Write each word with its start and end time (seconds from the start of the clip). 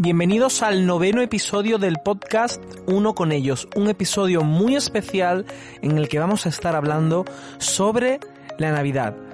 Bienvenidos 0.00 0.62
al 0.62 0.86
noveno 0.86 1.22
episodio 1.22 1.76
del 1.78 1.96
podcast 2.04 2.62
Uno 2.86 3.16
con 3.16 3.32
ellos, 3.32 3.66
un 3.74 3.88
episodio 3.88 4.44
muy 4.44 4.76
especial 4.76 5.44
en 5.82 5.98
el 5.98 6.08
que 6.08 6.20
vamos 6.20 6.46
a 6.46 6.50
estar 6.50 6.76
hablando 6.76 7.24
sobre 7.58 8.20
la 8.58 8.70
Navidad. 8.70 9.27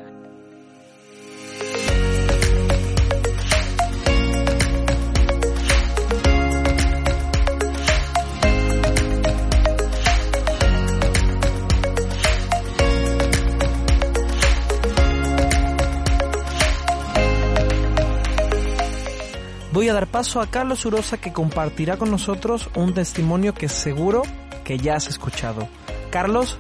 Voy 19.75 19.89
a 19.89 19.93
dar 19.93 20.07
paso 20.07 20.41
a 20.41 20.47
Carlos 20.47 20.87
Urosa 20.87 21.21
que 21.21 21.33
compartirá 21.33 21.97
con 21.97 22.09
nosotros 22.09 22.71
un 22.77 22.95
testimonio 22.95 23.55
que 23.55 23.69
seguro 23.69 24.23
que 24.63 24.79
ya 24.79 24.95
has 24.95 25.09
escuchado. 25.09 25.69
Carlos, 26.11 26.57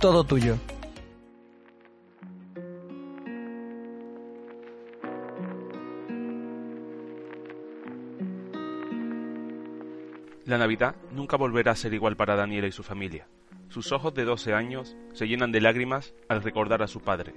todo 0.00 0.24
tuyo. 0.24 0.56
La 10.46 10.56
Navidad 10.56 10.96
nunca 11.12 11.36
volverá 11.36 11.72
a 11.72 11.76
ser 11.76 11.92
igual 11.92 12.16
para 12.16 12.34
Daniela 12.34 12.66
y 12.66 12.72
su 12.72 12.82
familia. 12.82 13.28
Sus 13.68 13.92
ojos 13.92 14.14
de 14.14 14.24
12 14.24 14.54
años 14.54 14.96
se 15.12 15.28
llenan 15.28 15.52
de 15.52 15.60
lágrimas 15.60 16.14
al 16.30 16.42
recordar 16.42 16.82
a 16.82 16.86
su 16.86 17.00
padre. 17.00 17.34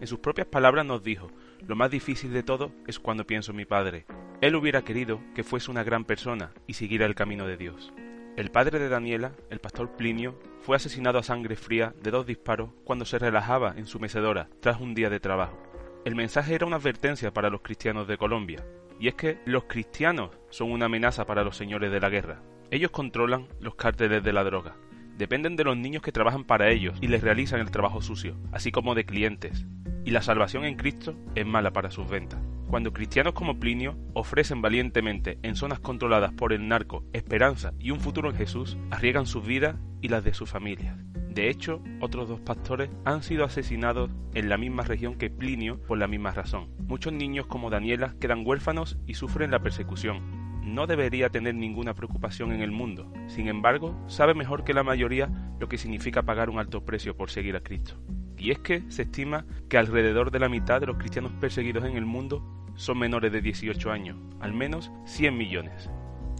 En 0.00 0.06
sus 0.06 0.18
propias 0.18 0.48
palabras 0.48 0.84
nos 0.84 1.02
dijo, 1.02 1.30
lo 1.66 1.76
más 1.76 1.90
difícil 1.90 2.34
de 2.34 2.42
todo 2.42 2.72
es 2.86 2.98
cuando 2.98 3.26
pienso 3.26 3.52
en 3.52 3.56
mi 3.56 3.64
padre, 3.64 4.04
él 4.40 4.54
hubiera 4.54 4.82
querido 4.82 5.20
que 5.34 5.44
fuese 5.44 5.70
una 5.70 5.82
gran 5.82 6.04
persona 6.04 6.52
y 6.66 6.74
siguiera 6.74 7.06
el 7.06 7.14
camino 7.14 7.46
de 7.46 7.56
Dios. 7.56 7.92
El 8.36 8.50
padre 8.50 8.78
de 8.78 8.90
Daniela, 8.90 9.32
el 9.48 9.60
pastor 9.60 9.96
Plinio, 9.96 10.38
fue 10.60 10.76
asesinado 10.76 11.18
a 11.18 11.22
sangre 11.22 11.56
fría 11.56 11.94
de 12.02 12.10
dos 12.10 12.26
disparos 12.26 12.70
cuando 12.84 13.06
se 13.06 13.18
relajaba 13.18 13.74
en 13.76 13.86
su 13.86 13.98
mecedora 13.98 14.50
tras 14.60 14.80
un 14.80 14.94
día 14.94 15.08
de 15.08 15.20
trabajo. 15.20 15.58
El 16.04 16.14
mensaje 16.14 16.54
era 16.54 16.66
una 16.66 16.76
advertencia 16.76 17.32
para 17.32 17.48
los 17.48 17.62
cristianos 17.62 18.06
de 18.06 18.18
Colombia, 18.18 18.64
y 19.00 19.08
es 19.08 19.14
que 19.14 19.38
los 19.46 19.64
cristianos 19.64 20.30
son 20.50 20.70
una 20.70 20.86
amenaza 20.86 21.24
para 21.24 21.44
los 21.44 21.56
señores 21.56 21.90
de 21.90 22.00
la 22.00 22.10
guerra. 22.10 22.42
Ellos 22.70 22.90
controlan 22.90 23.48
los 23.60 23.74
cárteles 23.74 24.22
de 24.22 24.32
la 24.32 24.44
droga, 24.44 24.76
dependen 25.16 25.56
de 25.56 25.64
los 25.64 25.76
niños 25.76 26.02
que 26.02 26.12
trabajan 26.12 26.44
para 26.44 26.68
ellos 26.68 26.98
y 27.00 27.08
les 27.08 27.22
realizan 27.22 27.60
el 27.60 27.70
trabajo 27.70 28.02
sucio, 28.02 28.36
así 28.52 28.70
como 28.70 28.94
de 28.94 29.06
clientes, 29.06 29.66
y 30.04 30.10
la 30.10 30.20
salvación 30.20 30.64
en 30.64 30.76
Cristo 30.76 31.16
es 31.34 31.46
mala 31.46 31.72
para 31.72 31.90
sus 31.90 32.08
ventas. 32.08 32.40
Cuando 32.68 32.92
cristianos 32.92 33.34
como 33.34 33.60
Plinio 33.60 33.96
ofrecen 34.12 34.60
valientemente 34.60 35.38
en 35.42 35.54
zonas 35.54 35.78
controladas 35.78 36.32
por 36.32 36.52
el 36.52 36.66
narco 36.66 37.04
esperanza 37.12 37.72
y 37.78 37.92
un 37.92 38.00
futuro 38.00 38.30
en 38.30 38.36
Jesús, 38.36 38.76
arriesgan 38.90 39.26
sus 39.26 39.46
vidas 39.46 39.76
y 40.00 40.08
las 40.08 40.24
de 40.24 40.34
sus 40.34 40.50
familias. 40.50 40.96
De 41.30 41.48
hecho, 41.48 41.80
otros 42.00 42.28
dos 42.28 42.40
pastores 42.40 42.90
han 43.04 43.22
sido 43.22 43.44
asesinados 43.44 44.10
en 44.34 44.48
la 44.48 44.58
misma 44.58 44.82
región 44.82 45.16
que 45.16 45.30
Plinio 45.30 45.80
por 45.82 45.98
la 45.98 46.08
misma 46.08 46.32
razón. 46.32 46.70
Muchos 46.78 47.12
niños 47.12 47.46
como 47.46 47.70
Daniela 47.70 48.16
quedan 48.20 48.44
huérfanos 48.44 48.98
y 49.06 49.14
sufren 49.14 49.52
la 49.52 49.60
persecución. 49.60 50.22
No 50.62 50.88
debería 50.88 51.28
tener 51.28 51.54
ninguna 51.54 51.94
preocupación 51.94 52.52
en 52.52 52.62
el 52.62 52.72
mundo. 52.72 53.12
Sin 53.28 53.46
embargo, 53.46 53.96
sabe 54.08 54.34
mejor 54.34 54.64
que 54.64 54.74
la 54.74 54.82
mayoría 54.82 55.30
lo 55.60 55.68
que 55.68 55.78
significa 55.78 56.24
pagar 56.24 56.50
un 56.50 56.58
alto 56.58 56.84
precio 56.84 57.16
por 57.16 57.30
seguir 57.30 57.54
a 57.54 57.60
Cristo. 57.60 57.94
Y 58.38 58.50
es 58.50 58.58
que 58.58 58.82
se 58.90 59.02
estima 59.02 59.46
que 59.68 59.78
alrededor 59.78 60.30
de 60.30 60.40
la 60.40 60.48
mitad 60.48 60.80
de 60.80 60.86
los 60.86 60.96
cristianos 60.96 61.32
perseguidos 61.40 61.84
en 61.84 61.96
el 61.96 62.06
mundo 62.06 62.55
son 62.76 62.98
menores 62.98 63.32
de 63.32 63.40
18 63.40 63.90
años, 63.90 64.16
al 64.40 64.52
menos 64.52 64.90
100 65.06 65.36
millones. 65.36 65.90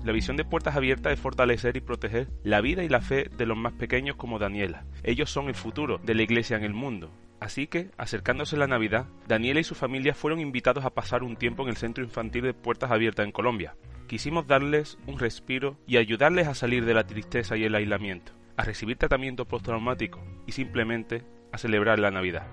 La 0.05 0.12
visión 0.12 0.37
de 0.37 0.45
Puertas 0.45 0.77
Abiertas 0.77 1.13
es 1.13 1.19
fortalecer 1.19 1.77
y 1.77 1.80
proteger 1.80 2.29
la 2.45 2.61
vida 2.61 2.85
y 2.85 2.89
la 2.89 3.01
fe 3.01 3.29
de 3.36 3.45
los 3.45 3.58
más 3.58 3.73
pequeños 3.73 4.14
como 4.14 4.39
Daniela. 4.39 4.85
Ellos 5.02 5.30
son 5.30 5.48
el 5.48 5.57
futuro 5.57 5.98
de 5.98 6.14
la 6.14 6.23
iglesia 6.23 6.57
en 6.57 6.63
el 6.63 6.75
mundo. 6.75 7.11
Así 7.41 7.67
que, 7.67 7.91
acercándose 7.98 8.57
la 8.57 8.69
Navidad, 8.69 9.07
Daniela 9.27 9.61
y 9.61 9.64
su 9.64 9.75
familia 9.75 10.14
fueron 10.14 10.41
invitados 10.41 10.85
a 10.85 10.95
pasar 10.95 11.23
un 11.23 11.36
tiempo 11.36 11.64
en 11.64 11.70
el 11.70 11.77
centro 11.77 12.05
infantil 12.05 12.45
de 12.45 12.55
Puertas 12.55 12.91
Abiertas 12.92 13.27
en 13.27 13.33
Colombia. 13.33 13.75
Quisimos 14.07 14.46
darles 14.46 14.96
un 15.07 15.19
respiro 15.19 15.77
y 15.86 15.96
ayudarles 15.96 16.46
a 16.46 16.55
salir 16.55 16.85
de 16.85 16.95
la 16.95 17.07
tristeza 17.07 17.57
y 17.57 17.64
el 17.64 17.75
aislamiento, 17.75 18.33
a 18.57 18.63
recibir 18.63 18.96
tratamiento 18.96 19.45
postraumático 19.45 20.23
y 20.46 20.52
simplemente 20.52 21.25
a 21.52 21.58
celebrar 21.58 21.98
la 21.98 22.13
Navidad. 22.13 22.46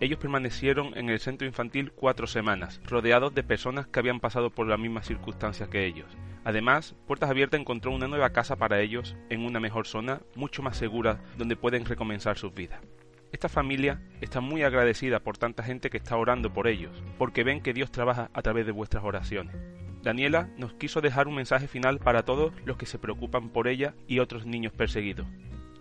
Ellos 0.00 0.18
permanecieron 0.20 0.96
en 0.96 1.08
el 1.08 1.18
centro 1.18 1.46
infantil 1.46 1.90
cuatro 1.90 2.28
semanas, 2.28 2.80
rodeados 2.84 3.34
de 3.34 3.42
personas 3.42 3.88
que 3.88 3.98
habían 3.98 4.20
pasado 4.20 4.50
por 4.50 4.68
las 4.68 4.78
mismas 4.78 5.06
circunstancias 5.06 5.68
que 5.68 5.86
ellos. 5.86 6.16
Además, 6.44 6.94
Puertas 7.06 7.30
Abiertas 7.30 7.60
encontró 7.60 7.90
una 7.90 8.06
nueva 8.06 8.30
casa 8.30 8.54
para 8.54 8.80
ellos 8.80 9.16
en 9.28 9.44
una 9.44 9.58
mejor 9.58 9.88
zona, 9.88 10.20
mucho 10.36 10.62
más 10.62 10.76
segura, 10.76 11.20
donde 11.36 11.56
pueden 11.56 11.84
recomenzar 11.84 12.38
sus 12.38 12.54
vidas. 12.54 12.80
Esta 13.32 13.48
familia 13.48 14.00
está 14.20 14.40
muy 14.40 14.62
agradecida 14.62 15.18
por 15.18 15.36
tanta 15.36 15.64
gente 15.64 15.90
que 15.90 15.98
está 15.98 16.16
orando 16.16 16.52
por 16.52 16.68
ellos, 16.68 17.02
porque 17.18 17.42
ven 17.42 17.60
que 17.60 17.74
Dios 17.74 17.90
trabaja 17.90 18.30
a 18.32 18.42
través 18.42 18.66
de 18.66 18.72
vuestras 18.72 19.02
oraciones. 19.02 19.56
Daniela 20.02 20.48
nos 20.56 20.74
quiso 20.74 21.00
dejar 21.00 21.26
un 21.26 21.34
mensaje 21.34 21.66
final 21.66 21.98
para 21.98 22.24
todos 22.24 22.52
los 22.64 22.76
que 22.76 22.86
se 22.86 23.00
preocupan 23.00 23.50
por 23.50 23.66
ella 23.66 23.94
y 24.06 24.20
otros 24.20 24.46
niños 24.46 24.72
perseguidos. 24.72 25.26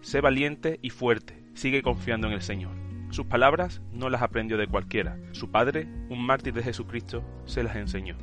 Sé 0.02 0.22
valiente 0.22 0.80
y 0.82 0.90
fuerte, 0.90 1.42
sigue 1.54 1.84
confiando 1.84 2.28
en 2.28 2.34
el 2.34 2.42
Señor. 2.42 2.87
Sus 3.10 3.26
palabras 3.26 3.82
no 3.92 4.10
las 4.10 4.22
aprendió 4.22 4.58
de 4.58 4.68
cualquiera. 4.68 5.18
Su 5.32 5.50
padre, 5.50 5.88
un 6.10 6.26
mártir 6.26 6.54
de 6.54 6.64
Jesucristo, 6.64 7.24
se 7.46 7.64
las 7.64 7.76
enseñó. 7.76 8.18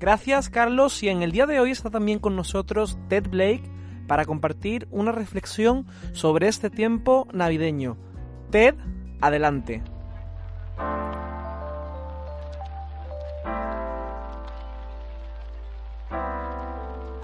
Gracias 0.00 0.48
Carlos 0.48 1.02
y 1.02 1.08
en 1.08 1.22
el 1.22 1.32
día 1.32 1.46
de 1.46 1.58
hoy 1.58 1.72
está 1.72 1.90
también 1.90 2.20
con 2.20 2.36
nosotros 2.36 2.96
Ted 3.08 3.28
Blake 3.28 3.64
para 4.06 4.24
compartir 4.24 4.86
una 4.92 5.10
reflexión 5.10 5.86
sobre 6.12 6.46
este 6.46 6.70
tiempo 6.70 7.26
navideño. 7.32 7.96
Ted, 8.50 8.76
adelante. 9.20 9.82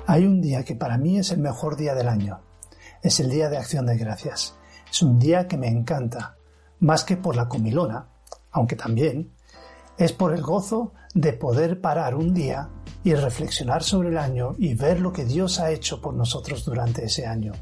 Hay 0.07 0.27
un 0.27 0.41
día 0.43 0.65
que 0.65 0.75
para 0.75 0.99
mí 0.99 1.19
es 1.19 1.31
el 1.31 1.39
mejor 1.39 1.77
día 1.77 1.95
del 1.95 2.09
año. 2.09 2.41
Es 3.03 3.21
el 3.21 3.31
Día 3.31 3.49
de 3.49 3.57
Acción 3.57 3.87
de 3.87 3.97
Gracias. 3.97 4.57
Es 4.95 5.03
un 5.03 5.19
día 5.19 5.49
que 5.49 5.57
me 5.57 5.67
encanta, 5.67 6.37
más 6.79 7.03
que 7.03 7.17
por 7.17 7.35
la 7.35 7.49
comilona, 7.49 8.07
aunque 8.53 8.77
también, 8.77 9.33
es 9.99 10.13
por 10.13 10.33
el 10.33 10.41
gozo 10.41 10.93
de 11.15 11.33
poder 11.33 11.81
parar 11.81 12.15
un 12.15 12.33
día 12.33 12.69
y 13.03 13.13
reflexionar 13.15 13.83
sobre 13.83 14.11
el 14.11 14.19
año 14.19 14.55
y 14.57 14.75
ver 14.75 15.01
lo 15.01 15.13
que 15.13 15.25
Dios 15.25 15.59
ha 15.59 15.73
hecho 15.73 16.01
por 16.01 16.15
nosotros 16.15 16.65
durante 16.65 17.07
ese 17.07 17.27
año. 17.27 17.55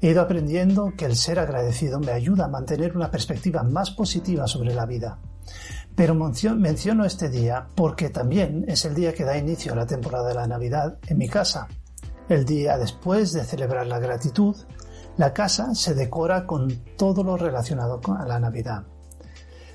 He 0.00 0.08
ido 0.08 0.20
aprendiendo 0.20 0.94
que 0.96 1.04
el 1.04 1.14
ser 1.14 1.38
agradecido 1.38 2.00
me 2.00 2.10
ayuda 2.10 2.46
a 2.46 2.48
mantener 2.48 2.96
una 2.96 3.12
perspectiva 3.12 3.62
más 3.62 3.92
positiva 3.92 4.48
sobre 4.48 4.74
la 4.74 4.86
vida. 4.86 5.20
Pero 5.94 6.16
menciono 6.16 7.04
este 7.04 7.28
día 7.28 7.68
porque 7.76 8.10
también 8.10 8.64
es 8.66 8.84
el 8.84 8.96
día 8.96 9.14
que 9.14 9.22
da 9.22 9.38
inicio 9.38 9.74
a 9.74 9.76
la 9.76 9.86
temporada 9.86 10.26
de 10.26 10.34
la 10.34 10.48
Navidad 10.48 10.98
en 11.06 11.18
mi 11.18 11.28
casa. 11.28 11.68
El 12.28 12.44
día 12.44 12.78
después 12.78 13.32
de 13.32 13.44
celebrar 13.44 13.86
la 13.86 14.00
gratitud, 14.00 14.56
la 15.20 15.34
casa 15.34 15.74
se 15.74 15.92
decora 15.92 16.46
con 16.46 16.82
todo 16.96 17.22
lo 17.22 17.36
relacionado 17.36 18.00
con 18.00 18.26
la 18.26 18.40
Navidad. 18.40 18.84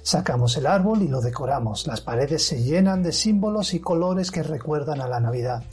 Sacamos 0.01 0.57
el 0.57 0.65
árbol 0.65 1.03
y 1.03 1.07
lo 1.07 1.21
decoramos. 1.21 1.85
Las 1.85 2.01
paredes 2.01 2.47
se 2.47 2.63
llenan 2.63 3.03
de 3.03 3.11
símbolos 3.11 3.75
y 3.75 3.79
colores 3.79 4.31
que 4.31 4.41
recuerdan 4.41 5.01
a 5.01 5.07
la 5.07 5.19
Navidad. 5.19 5.63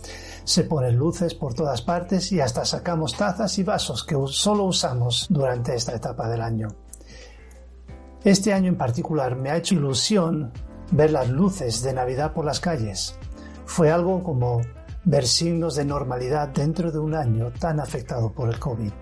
Se 0.45 0.65
ponen 0.65 0.97
luces 0.97 1.35
por 1.35 1.55
todas 1.55 1.81
partes 1.81 2.33
y 2.33 2.41
hasta 2.43 2.67
sacamos 2.67 3.17
tazas 3.17 3.57
y 3.57 3.63
vasos 3.63 4.05
que 4.05 4.15
solo 4.27 4.65
usamos 4.65 5.27
durante 5.31 5.75
esta 5.75 5.95
etapa 5.95 6.29
del 6.29 6.43
año. 6.43 6.69
Este 8.25 8.53
año 8.53 8.69
en 8.69 8.77
particular 8.77 9.37
me 9.37 9.49
ha 9.49 9.57
hecho 9.57 9.75
ilusión 9.75 10.53
ver 10.91 11.13
las 11.13 11.31
luces 11.31 11.81
de 11.83 11.95
Navidad 11.95 12.35
por 12.35 12.45
las 12.45 12.61
calles. 12.61 13.17
Fue 13.65 13.91
algo 13.91 14.23
como 14.23 14.61
ver 15.07 15.27
signos 15.27 15.77
de 15.77 15.87
normalidad 15.87 16.49
dentro 16.49 16.93
de 16.93 16.99
un 16.99 17.15
año 17.15 17.51
tan 17.59 17.81
afectado 17.81 18.35
por 18.35 18.51
el 18.51 18.59
COVID. 18.59 18.93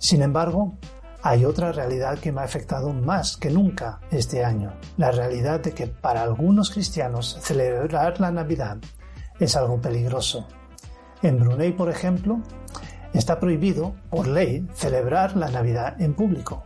Sin 0.00 0.22
embargo, 0.22 0.78
hay 1.22 1.44
otra 1.44 1.72
realidad 1.72 2.18
que 2.18 2.32
me 2.32 2.40
ha 2.40 2.44
afectado 2.44 2.90
más 2.94 3.36
que 3.36 3.50
nunca 3.50 4.00
este 4.10 4.42
año, 4.42 4.72
la 4.96 5.10
realidad 5.10 5.60
de 5.60 5.72
que 5.72 5.88
para 5.88 6.22
algunos 6.22 6.70
cristianos 6.70 7.36
celebrar 7.42 8.18
la 8.18 8.30
Navidad 8.30 8.78
es 9.38 9.56
algo 9.56 9.78
peligroso. 9.78 10.48
En 11.20 11.38
Brunei, 11.38 11.72
por 11.72 11.90
ejemplo, 11.90 12.40
está 13.12 13.38
prohibido 13.38 13.94
por 14.08 14.26
ley 14.26 14.66
celebrar 14.72 15.36
la 15.36 15.50
Navidad 15.50 16.00
en 16.00 16.14
público. 16.14 16.64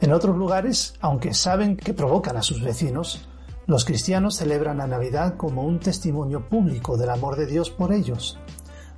En 0.00 0.14
otros 0.14 0.34
lugares, 0.34 0.94
aunque 1.02 1.34
saben 1.34 1.76
que 1.76 1.92
provocan 1.92 2.38
a 2.38 2.42
sus 2.42 2.62
vecinos, 2.62 3.28
los 3.66 3.84
cristianos 3.84 4.36
celebran 4.36 4.78
la 4.78 4.86
Navidad 4.86 5.36
como 5.36 5.64
un 5.64 5.80
testimonio 5.80 6.48
público 6.48 6.96
del 6.96 7.10
amor 7.10 7.36
de 7.36 7.44
Dios 7.44 7.68
por 7.68 7.92
ellos 7.92 8.38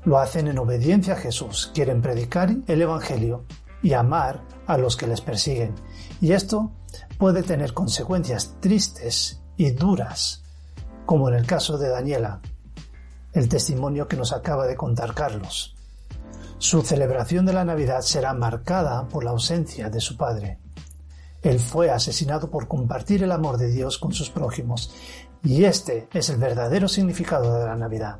lo 0.04 0.18
hacen 0.18 0.48
en 0.48 0.58
obediencia 0.58 1.14
a 1.14 1.18
Jesús, 1.18 1.70
quieren 1.74 2.02
predicar 2.02 2.54
el 2.66 2.82
Evangelio 2.82 3.44
y 3.82 3.92
amar 3.92 4.42
a 4.66 4.78
los 4.78 4.96
que 4.96 5.06
les 5.06 5.20
persiguen. 5.20 5.74
Y 6.20 6.32
esto 6.32 6.72
puede 7.18 7.42
tener 7.42 7.72
consecuencias 7.74 8.56
tristes 8.60 9.42
y 9.56 9.70
duras, 9.70 10.42
como 11.06 11.28
en 11.28 11.34
el 11.34 11.46
caso 11.46 11.78
de 11.78 11.88
Daniela, 11.88 12.40
el 13.32 13.48
testimonio 13.48 14.08
que 14.08 14.16
nos 14.16 14.32
acaba 14.32 14.66
de 14.66 14.76
contar 14.76 15.14
Carlos. 15.14 15.74
Su 16.58 16.82
celebración 16.82 17.44
de 17.44 17.52
la 17.52 17.64
Navidad 17.64 18.00
será 18.00 18.32
marcada 18.32 19.08
por 19.08 19.24
la 19.24 19.32
ausencia 19.32 19.90
de 19.90 20.00
su 20.00 20.16
padre. 20.16 20.60
Él 21.42 21.58
fue 21.58 21.90
asesinado 21.90 22.50
por 22.50 22.68
compartir 22.68 23.22
el 23.22 23.32
amor 23.32 23.58
de 23.58 23.70
Dios 23.70 23.98
con 23.98 24.12
sus 24.14 24.30
prójimos, 24.30 24.94
y 25.42 25.64
este 25.64 26.08
es 26.12 26.30
el 26.30 26.38
verdadero 26.38 26.88
significado 26.88 27.58
de 27.58 27.66
la 27.66 27.76
Navidad. 27.76 28.18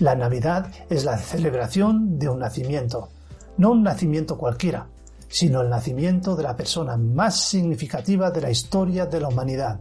La 0.00 0.16
Navidad 0.16 0.66
es 0.90 1.04
la 1.04 1.16
celebración 1.18 2.18
de 2.18 2.28
un 2.28 2.40
nacimiento, 2.40 3.10
no 3.58 3.70
un 3.70 3.84
nacimiento 3.84 4.36
cualquiera, 4.36 4.88
sino 5.28 5.60
el 5.60 5.70
nacimiento 5.70 6.34
de 6.34 6.42
la 6.42 6.56
persona 6.56 6.96
más 6.96 7.40
significativa 7.40 8.32
de 8.32 8.40
la 8.40 8.50
historia 8.50 9.06
de 9.06 9.20
la 9.20 9.28
humanidad, 9.28 9.78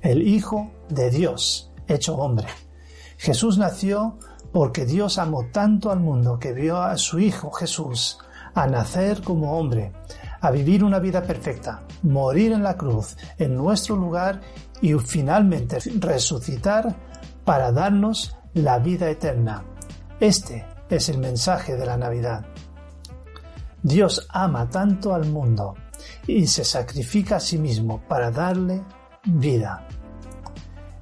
el 0.00 0.26
Hijo 0.26 0.70
de 0.88 1.10
Dios, 1.10 1.70
hecho 1.86 2.16
hombre. 2.16 2.46
Jesús 3.18 3.58
nació 3.58 4.16
porque 4.52 4.86
Dios 4.86 5.18
amó 5.18 5.44
tanto 5.52 5.90
al 5.90 6.00
mundo 6.00 6.38
que 6.38 6.54
vio 6.54 6.80
a 6.80 6.96
su 6.96 7.18
Hijo 7.18 7.50
Jesús 7.50 8.18
a 8.54 8.66
nacer 8.66 9.20
como 9.22 9.58
hombre, 9.58 9.92
a 10.40 10.50
vivir 10.50 10.82
una 10.82 10.98
vida 10.98 11.22
perfecta, 11.22 11.82
morir 12.02 12.52
en 12.52 12.62
la 12.62 12.78
cruz 12.78 13.18
en 13.36 13.54
nuestro 13.54 13.96
lugar 13.96 14.40
y 14.80 14.94
finalmente 14.94 15.78
resucitar 15.98 16.96
para 17.44 17.70
darnos 17.70 18.36
la 18.54 18.78
vida 18.78 19.08
eterna. 19.08 19.64
Este 20.18 20.66
es 20.88 21.08
el 21.08 21.18
mensaje 21.18 21.76
de 21.76 21.86
la 21.86 21.96
Navidad. 21.96 22.46
Dios 23.82 24.26
ama 24.28 24.68
tanto 24.68 25.14
al 25.14 25.26
mundo 25.26 25.74
y 26.26 26.46
se 26.46 26.64
sacrifica 26.64 27.36
a 27.36 27.40
sí 27.40 27.58
mismo 27.58 28.02
para 28.08 28.30
darle 28.30 28.82
vida. 29.24 29.86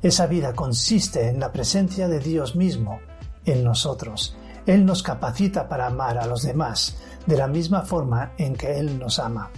Esa 0.03 0.27
vida 0.27 0.53
consiste 0.53 1.29
en 1.29 1.41
la 1.41 1.50
presencia 1.50 2.06
de 2.06 2.21
Dios 2.21 2.55
mismo 2.55 3.00
en 3.45 3.65
nosotros. 3.65 4.37
Él 4.67 4.85
nos 4.85 5.03
capacita 5.03 5.69
para 5.69 5.87
amar 5.87 6.19
a 6.19 6.27
los 6.27 6.43
demás 6.43 6.99
de 7.27 7.37
la 7.37 7.49
misma 7.49 7.83
forma 7.83 8.33
en 8.37 8.55
que 8.55 8.79
Él 8.79 8.99
nos 8.99 9.19
ama. 9.19 9.50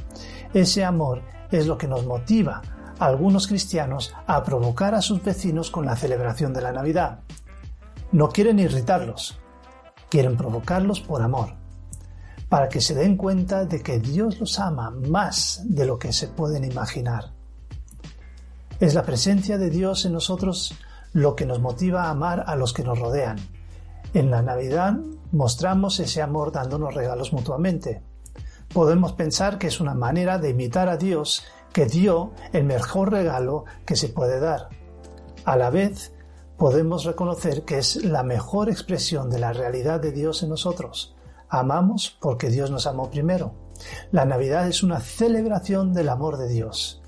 Ese 0.55 0.85
amor 0.85 1.23
es 1.51 1.67
lo 1.67 1.77
que 1.77 1.89
nos 1.89 2.07
motiva 2.07 2.63
a 2.99 3.07
algunos 3.07 3.47
cristianos 3.47 4.15
a 4.27 4.43
provocar 4.43 4.95
a 4.95 5.03
sus 5.03 5.23
vecinos 5.23 5.71
con 5.71 5.85
la 5.85 5.97
celebración 5.97 6.53
de 6.53 6.63
la 6.63 6.73
Navidad. 6.73 7.21
No 8.13 8.29
quieren 8.31 8.59
irritarlos, 8.59 9.39
quieren 10.09 10.37
provocarlos 10.37 11.01
por 11.01 11.23
amor, 11.23 11.55
para 12.49 12.69
que 12.69 12.81
se 12.81 12.95
den 12.95 13.17
cuenta 13.17 13.65
de 13.65 13.83
que 13.83 14.01
Dios 14.01 14.41
los 14.41 14.59
ama 14.59 14.91
más 14.91 15.63
de 15.65 15.87
lo 15.87 15.99
que 15.99 16.13
se 16.13 16.27
pueden 16.27 16.65
imaginar. 16.65 17.33
Es 18.81 18.95
la 18.95 19.05
presencia 19.05 19.59
de 19.59 19.71
Dios 19.71 20.05
en 20.07 20.13
nosotros 20.13 20.75
lo 21.13 21.37
que 21.37 21.47
nos 21.47 21.61
motiva 21.61 22.05
a 22.05 22.11
amar 22.11 22.45
a 22.47 22.57
los 22.57 22.73
que 22.73 22.83
nos 22.83 22.99
rodean. 22.99 23.39
En 24.13 24.31
la 24.33 24.43
Navidad 24.43 24.99
mostramos 25.31 26.01
ese 26.01 26.21
amor 26.21 26.51
dándonos 26.51 26.95
regalos 26.95 27.33
mutuamente. 27.33 28.03
Podemos 28.73 29.13
pensar 29.13 29.59
que 29.59 29.69
es 29.69 29.81
una 29.81 29.95
manera 29.95 30.39
de 30.39 30.51
imitar 30.51 30.89
a 30.89 30.97
Dios 30.97 31.45
que 31.73 31.87
dio 31.87 32.33
el 32.53 32.65
mejor 32.65 33.13
regalo 33.13 33.67
que 33.87 33.95
se 33.95 34.09
puede 34.09 34.41
dar. 34.41 34.69
A 35.45 35.57
la 35.57 35.71
vez, 35.71 36.13
podemos 36.61 37.05
reconocer 37.05 37.65
que 37.65 37.79
es 37.79 38.05
la 38.05 38.23
mejor 38.23 38.69
expresión 38.69 39.31
de 39.31 39.39
la 39.39 39.55
realidad 39.55 39.99
de 39.99 40.13
Dios 40.13 40.43
en 40.43 40.51
nosotros. 40.51 41.17
Amamos 41.49 42.19
porque 42.21 42.51
Dios 42.51 42.71
nos 42.71 42.87
amó 42.87 43.11
primero. 43.11 43.55
La 44.13 44.27
Navidad 44.27 44.69
es 44.69 44.83
una 44.83 45.01
celebración 45.01 45.95
del 45.95 46.11
amor 46.11 46.37
de 46.37 46.49
Dios. 46.49 47.01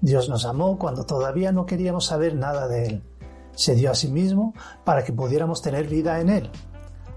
Dios 0.00 0.28
nos 0.28 0.46
amó 0.46 0.78
cuando 0.78 1.06
todavía 1.06 1.50
no 1.50 1.66
queríamos 1.66 2.06
saber 2.06 2.36
nada 2.36 2.68
de 2.68 2.86
Él. 2.86 3.02
Se 3.50 3.74
dio 3.74 3.90
a 3.90 3.96
sí 3.96 4.06
mismo 4.06 4.54
para 4.84 5.02
que 5.02 5.12
pudiéramos 5.12 5.60
tener 5.60 5.88
vida 5.88 6.20
en 6.20 6.28
Él. 6.28 6.50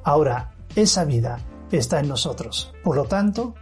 Ahora, 0.03 0.55
esa 0.75 1.05
vida 1.05 1.37
está 1.71 1.99
en 1.99 2.07
nosotros. 2.07 2.73
Por 2.83 2.95
lo 2.95 3.05
tanto, 3.05 3.53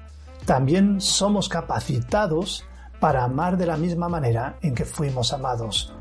también 0.45 1.01
somos 1.01 1.49
capacitados 1.49 2.63
para 3.01 3.25
amar 3.25 3.57
de 3.57 3.65
la 3.65 3.75
misma 3.75 4.07
manera 4.07 4.57
en 4.61 4.73
que 4.73 4.85
fuimos 4.85 5.33
amados. 5.33 5.93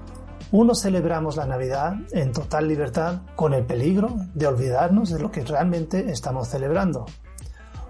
Unos 0.52 0.81
celebramos 0.81 1.37
la 1.37 1.47
Navidad 1.47 1.94
en 2.11 2.32
total 2.32 2.67
libertad 2.67 3.20
con 3.37 3.55
el 3.55 3.64
peligro 3.64 4.17
de 4.35 4.49
olvidarnos 4.49 5.11
de 5.11 5.20
lo 5.20 5.31
que 5.31 5.44
realmente 5.44 6.11
estamos 6.11 6.49
celebrando. 6.49 7.06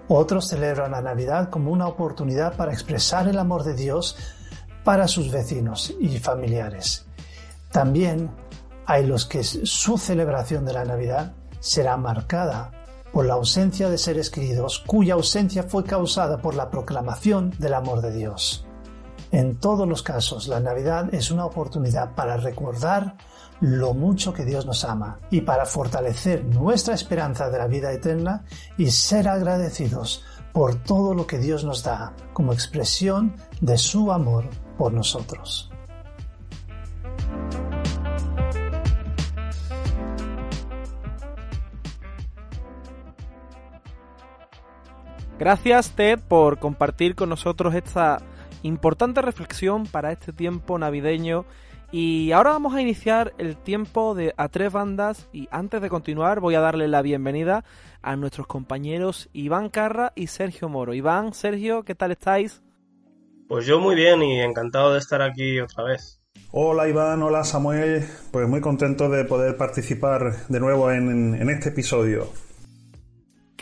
Otros 0.07 0.47
celebran 0.47 0.91
la 0.91 1.01
Navidad 1.01 1.49
como 1.49 1.71
una 1.71 1.87
oportunidad 1.87 2.55
para 2.55 2.71
expresar 2.71 3.27
el 3.27 3.39
amor 3.39 3.63
de 3.63 3.73
Dios 3.73 4.15
para 4.83 5.07
sus 5.07 5.31
vecinos 5.31 5.91
y 5.99 6.19
familiares. 6.19 7.07
También 7.71 8.29
hay 8.85 9.07
los 9.07 9.25
que 9.25 9.43
su 9.43 9.97
celebración 9.97 10.63
de 10.63 10.73
la 10.73 10.85
Navidad 10.85 11.33
será 11.59 11.97
marcada 11.97 12.71
por 13.11 13.25
la 13.25 13.33
ausencia 13.33 13.89
de 13.89 13.97
seres 13.97 14.29
queridos 14.29 14.83
cuya 14.85 15.15
ausencia 15.15 15.63
fue 15.63 15.83
causada 15.83 16.37
por 16.37 16.53
la 16.53 16.69
proclamación 16.69 17.55
del 17.57 17.73
amor 17.73 18.01
de 18.01 18.11
Dios. 18.11 18.67
En 19.31 19.55
todos 19.55 19.87
los 19.87 20.03
casos, 20.03 20.49
la 20.49 20.59
Navidad 20.59 21.13
es 21.13 21.31
una 21.31 21.45
oportunidad 21.45 22.15
para 22.15 22.35
recordar 22.35 23.15
lo 23.61 23.93
mucho 23.93 24.33
que 24.33 24.43
Dios 24.43 24.65
nos 24.65 24.83
ama 24.83 25.19
y 25.29 25.41
para 25.41 25.65
fortalecer 25.65 26.43
nuestra 26.43 26.93
esperanza 26.95 27.49
de 27.49 27.57
la 27.57 27.67
vida 27.67 27.93
eterna 27.93 28.43
y 28.77 28.91
ser 28.91 29.29
agradecidos 29.29 30.25
por 30.51 30.75
todo 30.75 31.13
lo 31.13 31.27
que 31.27 31.37
Dios 31.37 31.63
nos 31.63 31.81
da 31.81 32.13
como 32.33 32.51
expresión 32.51 33.37
de 33.61 33.77
su 33.77 34.11
amor 34.11 34.49
por 34.77 34.91
nosotros. 34.91 35.71
Gracias 45.39 45.91
Ted 45.91 46.19
por 46.19 46.59
compartir 46.59 47.15
con 47.15 47.29
nosotros 47.29 47.73
esta 47.73 48.21
Importante 48.63 49.21
reflexión 49.21 49.87
para 49.87 50.11
este 50.11 50.33
tiempo 50.33 50.77
navideño. 50.77 51.45
Y 51.91 52.31
ahora 52.31 52.51
vamos 52.51 52.73
a 52.73 52.81
iniciar 52.81 53.33
el 53.37 53.57
tiempo 53.57 54.15
de 54.15 54.33
a 54.37 54.47
tres 54.47 54.71
bandas 54.71 55.27
y 55.33 55.49
antes 55.51 55.81
de 55.81 55.89
continuar 55.89 56.39
voy 56.39 56.55
a 56.55 56.61
darle 56.61 56.87
la 56.87 57.01
bienvenida 57.01 57.65
a 58.01 58.15
nuestros 58.15 58.47
compañeros 58.47 59.29
Iván 59.33 59.69
Carra 59.69 60.13
y 60.15 60.27
Sergio 60.27 60.69
Moro. 60.69 60.93
Iván, 60.93 61.33
Sergio, 61.33 61.83
¿qué 61.83 61.93
tal 61.93 62.11
estáis? 62.11 62.61
Pues 63.49 63.65
yo 63.65 63.81
muy 63.81 63.95
bien 63.95 64.23
y 64.23 64.39
encantado 64.39 64.93
de 64.93 64.99
estar 64.99 65.21
aquí 65.21 65.59
otra 65.59 65.83
vez. 65.83 66.21
Hola 66.51 66.87
Iván, 66.87 67.21
hola 67.23 67.43
Samuel, 67.43 68.05
pues 68.31 68.47
muy 68.47 68.61
contento 68.61 69.09
de 69.09 69.25
poder 69.25 69.57
participar 69.57 70.47
de 70.47 70.59
nuevo 70.61 70.91
en, 70.91 71.35
en 71.35 71.49
este 71.49 71.69
episodio 71.69 72.29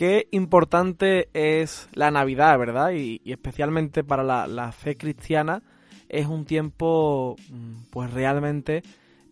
qué 0.00 0.28
importante 0.30 1.28
es 1.34 1.90
la 1.92 2.10
Navidad, 2.10 2.58
¿verdad? 2.58 2.92
Y, 2.92 3.20
especialmente 3.26 4.02
para 4.02 4.22
la, 4.46 4.72
fe 4.72 4.96
cristiana 4.96 5.62
es 6.08 6.26
un 6.26 6.46
tiempo 6.46 7.36
mm, 7.50 7.82
pues 7.90 8.10
realmente 8.10 8.82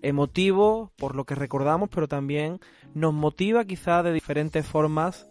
emotivo 0.03 0.93
por 0.99 1.17
lo 1.17 1.25
que 1.25 1.35
recordamos, 1.35 1.89
pero 1.89 2.07
también 2.07 2.61
nos 2.93 3.15
motiva 3.15 3.65
quizá 3.65 4.03
de 4.03 4.13
diferentes 4.13 4.67
formas 4.67 5.27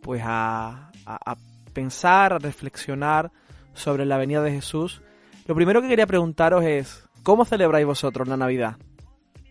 pues 0.00 0.22
a, 0.24 0.92
a, 1.04 1.36
pensar, 1.72 2.32
a 2.32 2.38
reflexionar 2.38 3.32
sobre 3.74 4.06
la 4.06 4.16
venida 4.16 4.44
de 4.44 4.52
Jesús. 4.52 5.02
Lo 5.48 5.56
primero 5.56 5.82
que 5.82 5.88
quería 5.88 6.06
preguntaros 6.06 6.62
es, 6.62 7.02
¿cómo 7.24 7.44
celebráis 7.44 7.84
vosotros 7.84 8.28
la 8.28 8.36
Navidad? 8.36 8.76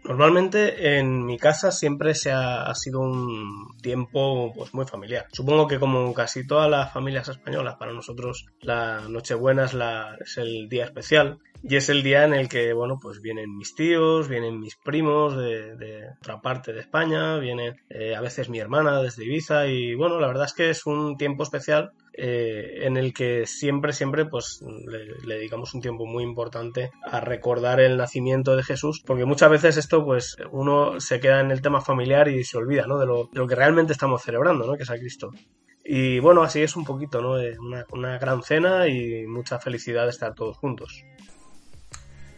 Normalmente 0.07 0.97
en 0.97 1.25
mi 1.25 1.37
casa 1.37 1.71
siempre 1.71 2.15
se 2.15 2.31
ha, 2.31 2.73
sido 2.75 3.01
un 3.01 3.75
tiempo 3.81 4.53
pues 4.55 4.73
muy 4.73 4.85
familiar. 4.85 5.27
Supongo 5.33 5.67
que 5.67 5.79
como 5.79 6.13
casi 6.13 6.47
todas 6.47 6.69
las 6.69 6.93
familias 6.93 7.27
españolas, 7.27 7.75
para 7.75 7.91
nosotros 7.91 8.45
la 8.61 9.01
Nochebuena 9.09 9.65
es, 9.65 9.75
es 10.21 10.37
el 10.37 10.69
día 10.69 10.85
especial 10.85 11.39
y 11.63 11.75
es 11.75 11.89
el 11.89 12.03
día 12.03 12.23
en 12.23 12.33
el 12.33 12.47
que, 12.47 12.71
bueno, 12.73 12.97
pues 13.01 13.21
vienen 13.21 13.57
mis 13.57 13.75
tíos, 13.75 14.27
vienen 14.27 14.59
mis 14.59 14.77
primos 14.77 15.35
de, 15.35 16.07
otra 16.21 16.39
parte 16.41 16.71
de 16.71 16.81
España, 16.81 17.37
viene 17.37 17.75
eh, 17.89 18.15
a 18.15 18.21
veces 18.21 18.49
mi 18.49 18.59
hermana 18.59 19.01
desde 19.01 19.25
Ibiza 19.25 19.67
y, 19.67 19.95
bueno, 19.95 20.19
la 20.19 20.27
verdad 20.27 20.45
es 20.45 20.53
que 20.53 20.69
es 20.69 20.85
un 20.85 21.17
tiempo 21.17 21.43
especial 21.43 21.91
eh, 22.17 22.86
en 22.86 22.97
el 22.97 23.13
que 23.13 23.45
siempre, 23.45 23.93
siempre, 23.93 24.25
pues 24.25 24.63
le, 24.86 25.36
dedicamos 25.36 25.74
un 25.74 25.81
tiempo 25.81 26.05
muy 26.05 26.24
importante 26.24 26.91
a 27.03 27.19
recordar 27.19 27.79
el 27.79 27.95
nacimiento 27.95 28.55
de 28.55 28.63
Jesús, 28.63 29.03
porque 29.05 29.25
muchas 29.25 29.51
veces 29.51 29.77
esto, 29.77 30.03
pues 30.03 30.36
uno 30.51 31.00
se 31.00 31.19
queda 31.19 31.41
en 31.41 31.51
el 31.51 31.62
tema 31.62 31.79
familiar 31.79 32.27
y 32.27 32.43
se 32.43 32.57
olvida, 32.57 32.88
¿no? 32.88 32.97
De 32.97 33.05
lo, 33.05 33.29
que 33.47 33.55
realmente 33.55 33.93
estamos 33.93 34.24
celebrando, 34.24 34.65
¿no? 34.65 34.75
Que 34.75 34.83
es 34.83 34.89
a 34.89 34.97
Cristo. 34.97 35.31
Y 35.86 36.19
bueno, 36.19 36.41
así 36.41 36.62
es 36.62 36.75
un 36.75 36.83
poquito, 36.83 37.21
¿no? 37.21 37.36
Una, 37.59 37.86
una 37.91 38.17
gran 38.17 38.41
cena 38.41 38.88
y 38.88 39.25
mucha 39.27 39.59
felicidad 39.59 40.05
de 40.05 40.09
estar 40.09 40.33
todos 40.33 40.57
juntos. 40.57 41.05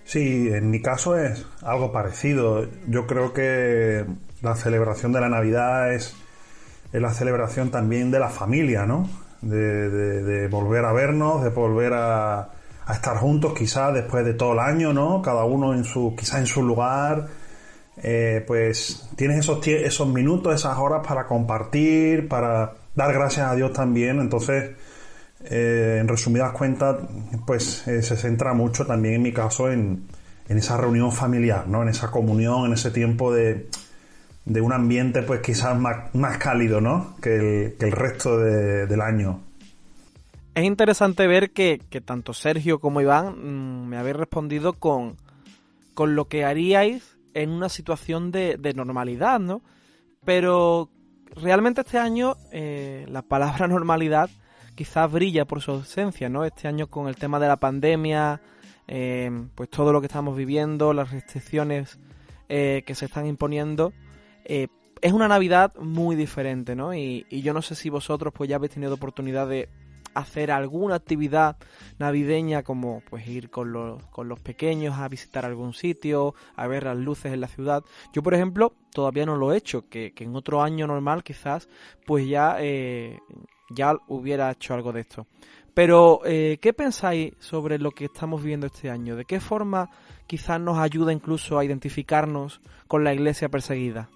Sí, 0.09 0.49
en 0.51 0.71
mi 0.71 0.81
caso 0.81 1.15
es 1.15 1.45
algo 1.61 1.91
parecido. 1.91 2.67
Yo 2.87 3.05
creo 3.05 3.31
que 3.31 4.05
la 4.41 4.55
celebración 4.55 5.13
de 5.13 5.21
la 5.21 5.29
Navidad 5.29 5.93
es, 5.93 6.15
la 6.91 7.13
celebración 7.13 7.69
también 7.69 8.09
de 8.09 8.17
la 8.19 8.29
familia, 8.29 8.87
¿no? 8.87 9.07
De, 9.41 10.47
volver 10.49 10.85
a 10.85 10.91
vernos, 10.91 11.43
de 11.43 11.49
volver 11.49 11.93
a, 11.93 12.49
estar 12.91 13.17
juntos 13.17 13.53
quizás 13.55 13.93
después 13.93 14.25
de 14.25 14.33
todo 14.33 14.53
el 14.53 14.59
año, 14.59 14.93
¿no? 14.93 15.21
Cada 15.21 15.45
uno 15.45 15.73
en 15.75 15.83
su, 15.83 16.15
quizás 16.17 16.39
en 16.39 16.47
su 16.47 16.63
lugar, 16.63 17.27
eh, 18.01 18.43
pues 18.47 19.09
tienes 19.15 19.39
esos, 19.39 19.65
esos 19.67 20.07
minutos, 20.07 20.55
esas 20.55 20.77
horas 20.77 21.05
para 21.07 21.27
compartir, 21.27 22.27
para 22.27 22.73
dar 22.95 23.13
gracias 23.13 23.47
a 23.47 23.55
Dios 23.55 23.73
también. 23.73 24.19
Entonces, 24.19 24.71
eh, 25.45 25.99
en 26.01 26.07
resumidas 26.07 26.51
cuentas, 26.51 26.97
pues 27.45 27.87
eh, 27.87 28.01
se 28.01 28.17
centra 28.17 28.53
mucho 28.53 28.85
también 28.85 29.15
en 29.15 29.21
mi 29.21 29.31
caso 29.31 29.71
en, 29.71 30.07
esa 30.47 30.77
reunión 30.77 31.11
familiar, 31.11 31.67
¿no? 31.67 31.83
En 31.83 31.89
esa 31.89 32.09
comunión, 32.09 32.65
en 32.65 32.73
ese 32.73 32.89
tiempo 32.89 33.31
de, 33.31 33.69
de 34.45 34.61
un 34.61 34.73
ambiente 34.73 35.21
pues 35.23 35.41
quizás 35.41 35.77
más, 35.79 36.13
más 36.15 36.37
cálido, 36.37 36.81
¿no? 36.81 37.15
Que 37.21 37.35
el, 37.35 37.77
que 37.77 37.85
el 37.85 37.91
resto 37.91 38.37
del 38.37 39.01
año. 39.01 39.41
Es 40.55 40.65
interesante 40.65 41.27
ver 41.27 41.51
que, 41.51 41.79
tanto 42.03 42.33
Sergio 42.33 42.79
como 42.79 43.01
Iván 43.01 43.35
mm, 43.37 43.87
me 43.87 43.97
habéis 43.97 44.15
respondido 44.15 44.73
con, 44.73 45.17
con 45.93 46.15
lo 46.15 46.25
que 46.25 46.43
haríais 46.43 47.17
en 47.33 47.51
una 47.51 47.69
situación 47.69 48.31
de, 48.31 48.57
de 48.57 48.73
normalidad, 48.73 49.39
¿no? 49.39 49.61
Pero 50.25 50.89
realmente 51.35 51.81
este 51.81 51.97
año 51.97 52.35
eh, 52.51 53.05
la 53.09 53.21
palabra 53.21 53.67
normalidad 53.69 54.29
quizás 54.75 55.11
brilla 55.11 55.45
por 55.45 55.61
su 55.61 55.71
ausencia, 55.71 56.29
¿no? 56.29 56.45
Este 56.45 56.67
año 56.67 56.87
con 56.87 57.07
el 57.07 57.15
tema 57.17 57.39
de 57.39 57.47
la 57.47 57.57
pandemia, 57.57 58.41
eh, 58.87 59.29
pues 59.53 59.69
todo 59.69 59.91
lo 59.91 59.99
que 59.99 60.07
estamos 60.07 60.37
viviendo, 60.37 60.93
las 60.93 61.11
restricciones 61.11 61.99
eh, 62.47 62.83
que 62.85 62.95
se 62.95 63.05
están 63.05 63.25
imponiendo, 63.27 63.91
es 65.01 65.13
una 65.13 65.27
Navidad 65.27 65.73
muy 65.79 66.15
diferente, 66.15 66.75
¿no? 66.75 66.93
Y, 66.93 67.25
y, 67.29 67.41
yo 67.41 67.53
no 67.53 67.61
sé 67.61 67.75
si 67.75 67.89
vosotros 67.89 68.33
pues 68.35 68.49
ya 68.49 68.57
habéis 68.57 68.73
tenido 68.73 68.95
oportunidad 68.95 69.47
de 69.47 69.69
hacer 70.13 70.51
alguna 70.51 70.95
actividad 70.95 71.57
navideña 71.97 72.63
como 72.63 73.01
pues 73.09 73.27
ir 73.27 73.49
con 73.49 73.71
los, 73.71 74.03
con 74.07 74.27
los 74.27 74.39
pequeños 74.39 74.97
a 74.97 75.07
visitar 75.07 75.45
algún 75.45 75.73
sitio, 75.73 76.33
a 76.55 76.67
ver 76.67 76.83
las 76.83 76.97
luces 76.97 77.33
en 77.33 77.41
la 77.41 77.47
ciudad. 77.47 77.83
Yo 78.13 78.23
por 78.23 78.33
ejemplo 78.33 78.73
todavía 78.91 79.25
no 79.25 79.35
lo 79.35 79.53
he 79.53 79.57
hecho, 79.57 79.87
que, 79.89 80.13
en 80.17 80.35
otro 80.35 80.61
año 80.61 80.87
normal 80.87 81.23
quizás 81.23 81.69
pues 82.05 82.27
ya, 82.27 82.57
eh, 82.59 83.19
ya 83.69 83.95
hubiera 84.07 84.51
hecho 84.51 84.73
algo 84.73 84.91
de 84.91 85.01
esto. 85.01 85.27
Pero, 85.73 86.21
eh, 86.25 86.57
¿qué 86.61 86.73
pensáis 86.73 87.33
sobre 87.39 87.77
lo 87.77 87.91
que 87.91 88.05
estamos 88.05 88.43
viendo 88.43 88.65
este 88.67 88.89
año? 88.89 89.15
¿De 89.15 89.23
qué 89.23 89.39
forma 89.39 89.89
quizás 90.27 90.59
nos 90.59 90.77
ayuda 90.77 91.13
incluso 91.13 91.57
a 91.57 91.63
identificarnos 91.63 92.59
con 92.87 93.03
la 93.05 93.13
iglesia 93.13 93.47
perseguida? 93.47 94.09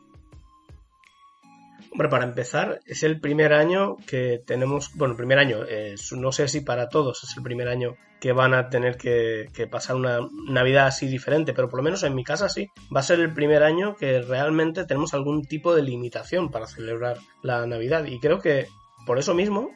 Hombre, 1.94 2.10
para 2.10 2.26
empezar, 2.26 2.80
es 2.88 3.04
el 3.04 3.20
primer 3.20 3.54
año 3.54 3.98
que 4.08 4.42
tenemos, 4.48 4.92
bueno, 4.96 5.12
el 5.12 5.18
primer 5.18 5.38
año, 5.38 5.60
no 6.14 6.32
sé 6.32 6.48
si 6.48 6.62
para 6.62 6.90
todos 6.90 7.24
es 7.24 7.38
el 7.38 7.44
primer 7.44 7.68
año 7.68 7.98
que 8.20 8.32
van 8.32 8.56
a 8.56 8.70
tener 8.70 8.98
que, 8.98 9.48
pasar 9.70 9.98
una 9.98 10.18
Navidad 10.50 10.88
así 10.88 11.06
diferente, 11.06 11.54
pero 11.54 11.70
por 11.70 11.78
lo 11.78 11.84
menos 11.84 12.02
en 12.02 12.16
mi 12.16 12.24
casa 12.24 12.50
sí, 12.50 12.72
va 12.94 13.02
a 13.02 13.04
ser 13.04 13.20
el 13.20 13.32
primer 13.32 13.62
año 13.62 13.96
que 13.96 14.24
realmente 14.24 14.86
tenemos 14.86 15.14
algún 15.14 15.44
tipo 15.46 15.76
de 15.76 15.84
limitación 15.84 16.50
para 16.50 16.66
celebrar 16.66 17.18
la 17.44 17.68
Navidad. 17.68 18.06
Y 18.06 18.20
creo 18.20 18.40
que 18.40 18.66
por 19.06 19.20
eso 19.20 19.36
mismo 19.36 19.70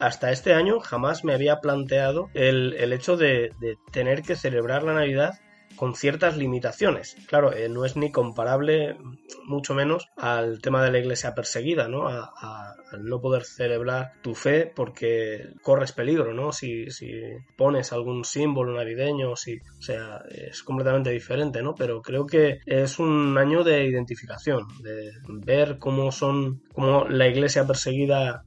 hasta 0.00 0.32
este 0.32 0.54
año 0.54 0.80
jamás 0.80 1.22
me 1.22 1.34
había 1.34 1.60
planteado 1.60 2.30
el, 2.34 2.92
hecho 2.92 3.16
de, 3.16 3.52
de, 3.60 3.78
tener 3.92 4.22
que 4.22 4.34
celebrar 4.34 4.82
la 4.82 4.94
Navidad 4.94 5.38
con 5.76 5.94
ciertas 5.94 6.36
limitaciones. 6.36 7.16
Claro, 7.26 7.52
eh, 7.52 7.68
no 7.68 7.84
es 7.84 7.96
ni 7.96 8.12
comparable, 8.12 8.96
mucho 9.44 9.74
menos, 9.74 10.08
al 10.16 10.60
tema 10.60 10.84
de 10.84 10.90
la 10.90 10.98
iglesia 10.98 11.34
perseguida, 11.34 11.88
¿no? 11.88 12.08
A, 12.08 12.74
no 12.98 13.20
poder 13.20 13.44
celebrar 13.44 14.14
tu 14.20 14.34
fe 14.34 14.70
porque 14.74 15.54
corres 15.62 15.92
peligro, 15.92 16.34
¿no? 16.34 16.52
Si, 16.52 16.90
si 16.90 17.12
pones 17.56 17.92
algún 17.92 18.24
símbolo 18.24 18.74
navideño, 18.74 19.36
si, 19.36 19.58
o 19.78 19.82
sea, 19.82 20.22
es 20.28 20.62
completamente 20.64 21.10
diferente, 21.10 21.62
¿no? 21.62 21.74
Pero 21.74 22.02
creo 22.02 22.26
que 22.26 22.58
es 22.66 22.98
un 22.98 23.38
año 23.38 23.62
de 23.62 23.86
identificación, 23.86 24.66
de 24.82 25.12
ver 25.28 25.78
cómo 25.78 26.10
son, 26.10 26.62
cómo 26.72 27.04
la 27.04 27.28
iglesia 27.28 27.66
perseguida 27.66 28.44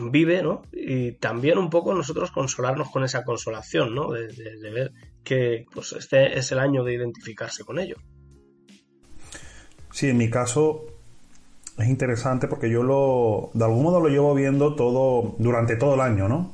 vive, 0.00 0.42
¿no? 0.42 0.62
Y 0.72 1.12
también 1.12 1.58
un 1.58 1.70
poco 1.70 1.94
nosotros 1.94 2.30
consolarnos 2.30 2.90
con 2.90 3.04
esa 3.04 3.24
consolación, 3.24 3.94
¿no? 3.94 4.10
De, 4.10 4.28
ver 4.70 4.92
que 5.24 5.66
pues 5.72 5.92
este 5.92 6.38
es 6.38 6.52
el 6.52 6.58
año 6.58 6.84
de 6.84 6.94
identificarse 6.94 7.64
con 7.64 7.78
ello. 7.78 7.96
Sí, 9.90 10.08
en 10.08 10.16
mi 10.16 10.30
caso 10.30 10.86
es 11.78 11.88
interesante 11.88 12.48
porque 12.48 12.70
yo 12.70 12.82
lo, 12.82 13.50
de 13.54 13.64
algún 13.64 13.82
modo 13.82 14.00
lo 14.00 14.08
llevo 14.08 14.34
viendo 14.34 14.74
todo, 14.74 15.34
durante 15.38 15.76
todo 15.76 15.94
el 15.94 16.00
año, 16.00 16.28
¿no? 16.28 16.52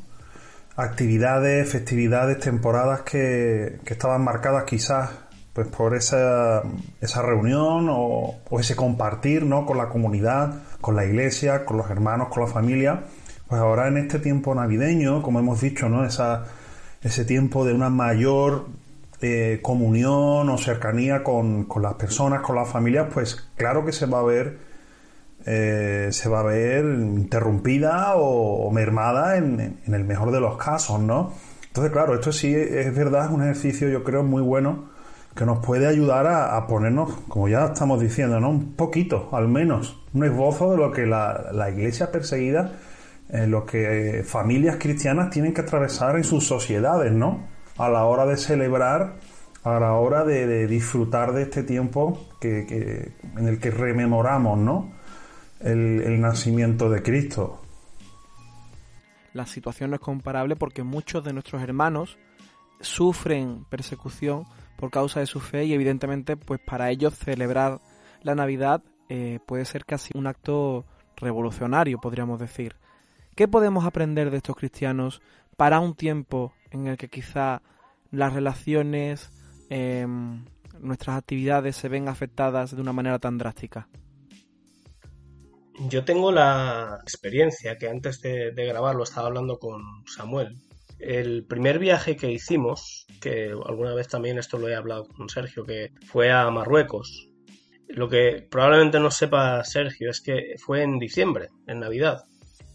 Actividades, 0.76 1.70
festividades, 1.70 2.38
temporadas 2.38 3.02
que, 3.02 3.78
que 3.84 3.94
estaban 3.94 4.22
marcadas 4.22 4.64
quizás 4.64 5.10
pues 5.52 5.66
por 5.68 5.96
esa, 5.96 6.62
esa 7.00 7.22
reunión 7.22 7.88
o, 7.90 8.37
o, 8.48 8.60
ese 8.60 8.76
compartir, 8.76 9.44
¿no? 9.44 9.66
Con 9.66 9.76
la 9.76 9.88
comunidad, 9.88 10.62
con 10.80 10.94
la 10.94 11.04
iglesia, 11.04 11.64
con 11.64 11.78
los 11.78 11.90
hermanos, 11.90 12.28
con 12.28 12.44
la 12.44 12.48
familia 12.48 13.04
pues 13.48 13.60
ahora 13.60 13.88
en 13.88 13.96
este 13.96 14.18
tiempo 14.18 14.54
navideño, 14.54 15.22
como 15.22 15.40
hemos 15.40 15.60
dicho, 15.62 15.88
¿no? 15.88 16.04
Esa, 16.04 16.44
ese 17.02 17.25
tiempo 17.25 17.64
de 17.64 17.75
una 17.75 17.90
mayor 17.90 18.67
eh, 19.21 19.61
comunión 19.62 20.49
o 20.49 20.59
cercanía 20.59 21.23
con, 21.23 21.67
las 21.81 21.95
personas, 21.95 22.40
con 22.43 22.57
las 22.57 22.69
familias, 22.69 23.09
pues 23.12 23.49
claro 23.57 23.85
que 23.85 23.93
se 23.93 24.07
va 24.07 24.21
a 24.21 24.23
ver, 24.23 24.59
eh, 25.47 26.09
se 26.12 26.28
va 26.28 26.40
a 26.40 26.45
ver 26.45 26.85
interrumpida 26.85 28.14
o, 28.17 28.71
mermada 28.71 29.37
en, 29.37 29.81
el 29.87 30.05
mejor 30.05 30.31
de 30.31 30.40
los 30.40 30.57
casos, 30.57 31.00
¿no? 31.00 31.33
Entonces, 31.67 31.93
claro, 31.93 32.14
esto 32.14 32.33
sí 32.33 32.55
es 32.55 32.95
verdad, 32.95 33.26
es 33.26 33.31
un 33.31 33.43
ejercicio 33.43 33.88
yo 33.88 34.02
creo 34.02 34.23
muy 34.23 34.43
bueno 34.43 34.88
que 35.35 35.45
nos 35.45 35.64
puede 35.64 35.87
ayudar 35.87 36.26
a, 36.26 36.67
ponernos, 36.67 37.12
como 37.28 37.49
ya 37.49 37.67
estamos 37.67 38.00
diciendo, 38.00 38.40
¿no? 38.40 38.50
Un 38.50 38.75
poquito, 38.75 39.28
al 39.33 39.47
menos, 39.47 40.00
un 40.12 40.25
esbozo 40.25 40.73
de 40.73 40.76
lo 40.78 40.90
que 40.90 41.07
la, 41.07 41.50
la 41.52 41.71
iglesia 41.71 42.11
perseguida 42.11 42.73
en 43.28 43.50
lo 43.50 43.66
que 43.66 44.23
familias 44.26 44.76
cristianas 44.78 45.30
tienen 45.30 45.52
que 45.52 45.61
atravesar 45.61 46.16
en 46.16 46.25
sus 46.25 46.47
sociedades, 46.47 47.12
¿no? 47.12 47.47
A 47.76 47.88
la 47.88 48.04
hora 48.04 48.26
de 48.26 48.37
celebrar, 48.37 49.16
a 49.64 49.78
la 49.78 49.92
hora 49.94 50.25
de, 50.25 50.66
disfrutar 50.66 51.32
de 51.32 51.42
este 51.42 51.62
tiempo 51.62 52.26
que, 52.40 53.12
en 53.37 53.49
el 53.49 53.61
que 53.61 53.70
rememoramos, 53.70 54.58
¿no? 54.58 54.92
El, 55.61 56.00
el 56.02 56.20
nacimiento 56.20 56.88
de 56.88 57.02
Cristo. 57.02 57.61
La 59.35 59.47
situación 59.47 59.90
no 59.90 59.97
es 59.97 60.02
comparable 60.02 60.56
porque 60.56 60.82
muchos 60.82 61.23
de 61.23 61.32
nuestros 61.32 61.62
hermanos 61.62 62.18
sufren 62.80 63.64
persecución 63.68 64.44
por 64.76 64.90
causa 64.90 65.20
de 65.20 65.26
su 65.26 65.40
fe 65.40 65.64
y 65.64 65.75
evidentemente 65.75 66.37
pues 66.37 66.61
para 66.61 66.90
ellos 66.90 67.14
celebrar 67.14 67.80
la 68.23 68.35
Navidad 68.35 68.82
eh, 69.08 69.40
puede 69.47 69.64
ser 69.64 69.85
casi 69.85 70.16
un 70.16 70.26
acto 70.26 70.85
revolucionario, 71.16 71.99
podríamos 71.99 72.38
decir. 72.38 72.76
¿Qué 73.38 73.47
podemos 73.47 73.87
aprender 73.87 74.33
de 74.33 74.38
estos 74.38 74.57
cristianos 74.57 75.23
para 75.57 75.78
un 75.78 75.95
tiempo 75.95 76.52
en 76.73 76.88
el 76.88 76.97
que 76.97 77.07
quizá 77.07 77.62
las 78.11 78.33
relaciones, 78.33 79.30
em, 79.71 80.45
nuestras 80.80 81.16
actividades 81.16 81.76
se 81.76 81.88
ven 81.88 82.09
afectadas 82.09 82.75
de 82.75 82.83
una 82.83 82.92
manera 82.92 83.21
tan 83.21 83.38
drástica? 83.38 83.87
Yo 85.88 86.04
tengo 86.04 86.33
la 86.33 86.99
experiencia 87.00 87.78
que 87.78 87.88
antes 87.88 88.21
de, 88.23 88.50
de 88.50 88.66
grabarlo 88.66 89.04
estaba 89.04 89.28
hablando 89.28 89.61
con 89.61 89.83
Samuel. 90.09 90.57
El 90.99 91.45
primer 91.45 91.78
viaje 91.78 92.16
que 92.16 92.33
hicimos, 92.33 93.07
que 93.21 93.52
alguna 93.52 93.95
vez 93.95 94.09
también 94.09 94.38
esto 94.38 94.59
lo 94.59 94.68
he 94.68 94.75
hablado 94.75 95.07
con 95.07 95.28
Sergio, 95.28 95.64
que 95.64 95.92
fue 96.09 96.33
a 96.33 96.50
Marruecos. 96.50 97.28
Lo 97.87 98.09
que 98.09 98.45
probablemente 98.50 98.99
no 98.99 99.12
sepa 99.12 99.62
Sergio 99.62 100.11
es 100.11 100.21
que 100.21 100.57
fue 100.59 100.83
en 100.83 100.99
diciembre, 100.99 101.50
en 101.68 101.78
Navidad. 101.78 102.25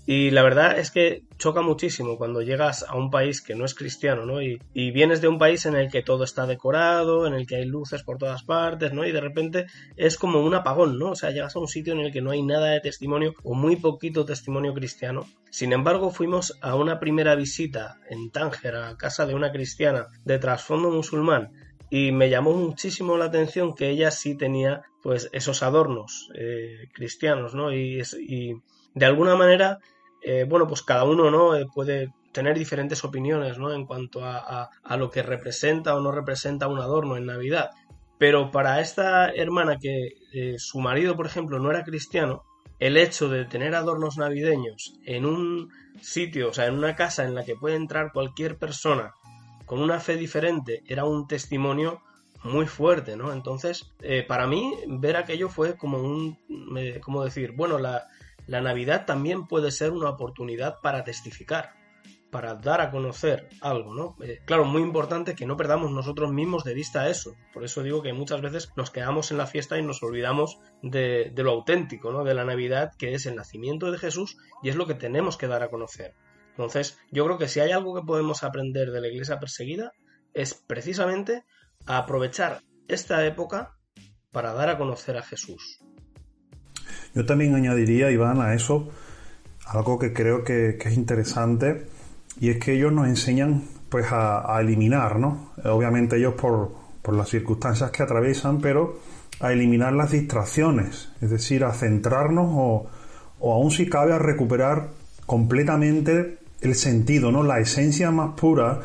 Y 0.06 0.32
la 0.32 0.44
verdad 0.44 0.78
es 0.78 0.92
que 0.92 1.24
choca 1.38 1.62
muchísimo 1.62 2.18
cuando 2.18 2.42
llegas 2.42 2.84
a 2.84 2.96
un 2.96 3.10
país 3.10 3.42
que 3.42 3.56
no 3.56 3.64
es 3.64 3.74
cristiano, 3.74 4.26
¿no? 4.26 4.42
Y, 4.42 4.60
vienes 4.74 5.22
de 5.22 5.30
un 5.30 5.38
país 5.38 5.66
en 5.66 5.76
el 5.76 5.90
que 5.90 6.04
todo 6.04 6.26
está 6.26 6.46
decorado, 6.46 7.26
en 7.26 7.34
el 7.34 7.48
que 7.48 7.56
hay 7.56 7.66
luces 7.66 8.04
por 8.04 8.18
todas 8.18 8.44
partes, 8.44 8.92
¿no? 8.92 9.06
Y 9.06 9.14
de 9.14 9.22
repente 9.22 9.68
es 9.96 10.18
como 10.18 10.42
un 10.42 10.56
apagón, 10.56 11.00
¿no? 11.00 11.12
O 11.12 11.16
sea, 11.16 11.32
llegas 11.32 11.56
a 11.56 11.60
un 11.60 11.70
sitio 11.70 11.94
en 11.94 12.02
el 12.02 12.12
que 12.12 12.22
no 12.22 12.32
hay 12.32 12.44
nada 12.44 12.72
de 12.72 12.82
testimonio 12.82 13.34
o 13.44 13.54
muy 13.54 13.78
poquito 13.78 14.26
testimonio 14.26 14.74
cristiano. 14.74 15.26
Sin 15.50 15.72
embargo, 15.72 16.12
fuimos 16.12 16.58
a 16.62 16.76
una 16.76 17.00
primera 17.00 17.36
visita 17.36 17.98
en 18.10 18.30
Tánger, 18.30 18.76
a 18.76 18.98
casa 18.98 19.26
de 19.26 19.36
una 19.36 19.54
cristiana 19.54 20.08
de 20.26 20.38
trasfondo 20.38 20.92
musulmán, 20.92 21.52
y 21.90 22.12
me 22.12 22.30
llamó 22.30 22.54
muchísimo 22.54 23.18
la 23.18 23.26
atención 23.26 23.74
que 23.74 23.90
ella 23.90 24.12
sí 24.12 24.36
tenía 24.36 24.82
pues 25.02 25.30
esos 25.32 25.64
adornos 25.64 26.30
eh, 26.36 26.90
cristianos, 26.94 27.54
¿no? 27.56 27.72
Y, 27.72 28.02
y 28.28 28.54
de 28.96 29.06
alguna 29.06 29.36
manera 29.36 29.80
eh, 30.24 30.46
bueno, 30.48 30.68
pues 30.68 30.82
cada 30.82 31.04
uno 31.04 31.30
¿no? 31.30 31.56
Eh, 31.56 31.66
puede 31.74 32.14
tener 32.32 32.58
diferentes 32.58 33.04
opiniones 33.04 33.58
¿no? 33.58 33.74
en 33.74 33.86
cuanto 33.86 34.22
a, 34.24 34.70
lo 34.98 35.10
que 35.12 35.22
representa 35.22 35.96
o 35.96 36.02
no 36.02 36.12
representa 36.12 36.68
un 36.68 36.80
adorno 36.80 37.18
en 37.18 37.26
Navidad. 37.26 37.72
Pero 38.18 38.52
para 38.52 38.80
esta 38.80 39.30
hermana 39.30 39.78
que 39.78 40.14
eh, 40.34 40.56
su 40.58 40.80
marido, 40.80 41.16
por 41.16 41.26
ejemplo, 41.26 41.60
no 41.60 41.70
era 41.70 41.84
cristiano, 41.84 42.44
el 42.80 42.98
hecho 42.98 43.28
de 43.30 43.46
tener 43.46 43.76
adornos 43.76 44.18
navideños 44.18 44.98
en 45.06 45.26
un 45.26 45.70
sitio, 46.02 46.50
o 46.50 46.54
sea, 46.54 46.68
en 46.68 46.76
una 46.76 46.96
casa 46.96 47.26
en 47.26 47.36
la 47.36 47.44
que 47.44 47.56
puede 47.56 47.76
entrar 47.76 48.12
cualquier 48.14 48.58
persona 48.58 49.14
con 49.66 49.82
una 49.82 50.00
fe 50.00 50.16
diferente, 50.16 50.84
era 50.88 51.06
un 51.06 51.28
testimonio 51.28 52.02
muy 52.44 52.66
fuerte, 52.66 53.16
¿no? 53.16 53.32
Entonces, 53.32 53.94
para 54.28 54.48
mí, 54.48 54.74
ver 54.88 55.16
aquello 55.16 55.48
fue 55.48 55.78
como 55.78 56.00
un, 56.00 56.38
como 57.02 57.24
decir, 57.24 57.54
bueno, 57.56 57.80
la, 57.80 58.06
la 58.48 58.62
Navidad 58.62 59.06
también 59.06 59.48
puede 59.48 59.72
ser 59.72 59.92
una 59.92 60.10
oportunidad 60.10 60.80
para 60.82 61.04
testificar, 61.04 61.74
para 62.30 62.56
dar 62.56 62.82
a 62.82 62.92
conocer 62.92 63.48
algo, 63.62 63.94
¿no? 63.94 64.16
Eh, 64.24 64.42
claro, 64.46 64.66
muy 64.66 64.82
importante 64.82 65.36
que 65.36 65.46
no 65.46 65.56
perdamos 65.56 65.92
nosotros 65.92 66.32
mismos 66.32 66.64
de 66.64 66.74
vista 66.74 67.08
eso. 67.08 67.36
Por 67.54 67.64
eso 67.64 67.84
digo 67.84 68.02
que 68.02 68.12
muchas 68.12 68.42
veces 68.42 68.72
nos 68.76 68.90
quedamos 68.90 69.32
en 69.32 69.38
la 69.38 69.46
fiesta 69.46 69.78
y 69.78 69.84
nos 69.84 70.02
olvidamos 70.02 70.60
de, 70.82 71.32
lo 71.38 71.52
auténtico, 71.52 72.12
¿no? 72.12 72.24
De 72.24 72.34
la 72.34 72.44
Navidad, 72.44 72.92
que 72.98 73.14
es 73.14 73.26
el 73.26 73.36
nacimiento 73.36 73.92
de 73.92 73.98
Jesús 73.98 74.38
y 74.64 74.70
es 74.70 74.76
lo 74.76 74.88
que 74.88 74.96
tenemos 74.96 75.38
que 75.38 75.48
dar 75.48 75.64
a 75.64 75.70
conocer. 75.70 76.16
Entonces, 76.50 76.98
yo 77.12 77.26
creo 77.26 77.38
que 77.38 77.48
si 77.48 77.60
hay 77.60 77.72
algo 77.72 77.96
que 77.96 78.06
podemos 78.06 78.44
aprender 78.44 78.92
de 78.92 79.02
la 79.02 79.08
iglesia 79.08 79.40
perseguida 79.40 79.94
es 80.34 80.54
precisamente 80.54 81.46
aprovechar 81.86 82.62
esta 82.88 83.26
época 83.26 83.78
para 84.32 84.54
dar 84.54 84.70
a 84.70 84.78
conocer 84.78 85.18
a 85.18 85.24
Jesús. 85.24 85.80
Yo 87.14 87.26
también 87.26 87.56
añadiría, 87.56 88.12
Iván, 88.12 88.42
a 88.42 88.54
eso 88.54 88.90
algo 89.68 89.98
que 89.98 90.14
creo 90.14 90.44
que, 90.44 90.78
es 90.84 90.94
interesante 90.94 91.88
y 92.40 92.50
es 92.50 92.58
que 92.58 92.74
ellos 92.74 92.92
nos 92.92 93.08
enseñan 93.08 93.64
pues 93.90 94.08
a, 94.12 94.58
eliminar, 94.60 95.20
¿no? 95.20 95.52
Obviamente 95.66 96.18
ellos 96.18 96.34
por, 96.34 96.72
por, 97.02 97.16
las 97.16 97.30
circunstancias 97.30 97.92
que 97.92 98.02
atraviesan, 98.02 98.60
pero 98.60 99.00
a 99.40 99.52
eliminar 99.52 99.94
las 99.94 100.12
distracciones, 100.12 101.10
es 101.22 101.30
decir, 101.30 101.64
a 101.64 101.74
centrarnos 101.74 102.48
o, 102.50 102.88
o 103.40 103.54
aún 103.54 103.70
si 103.70 103.88
cabe 103.88 104.14
a 104.14 104.18
recuperar 104.18 104.90
completamente 105.28 106.40
el 106.62 106.76
sentido, 106.76 107.32
¿no? 107.32 107.44
La 107.44 107.60
esencia 107.60 108.10
más 108.10 108.34
pura 108.34 108.80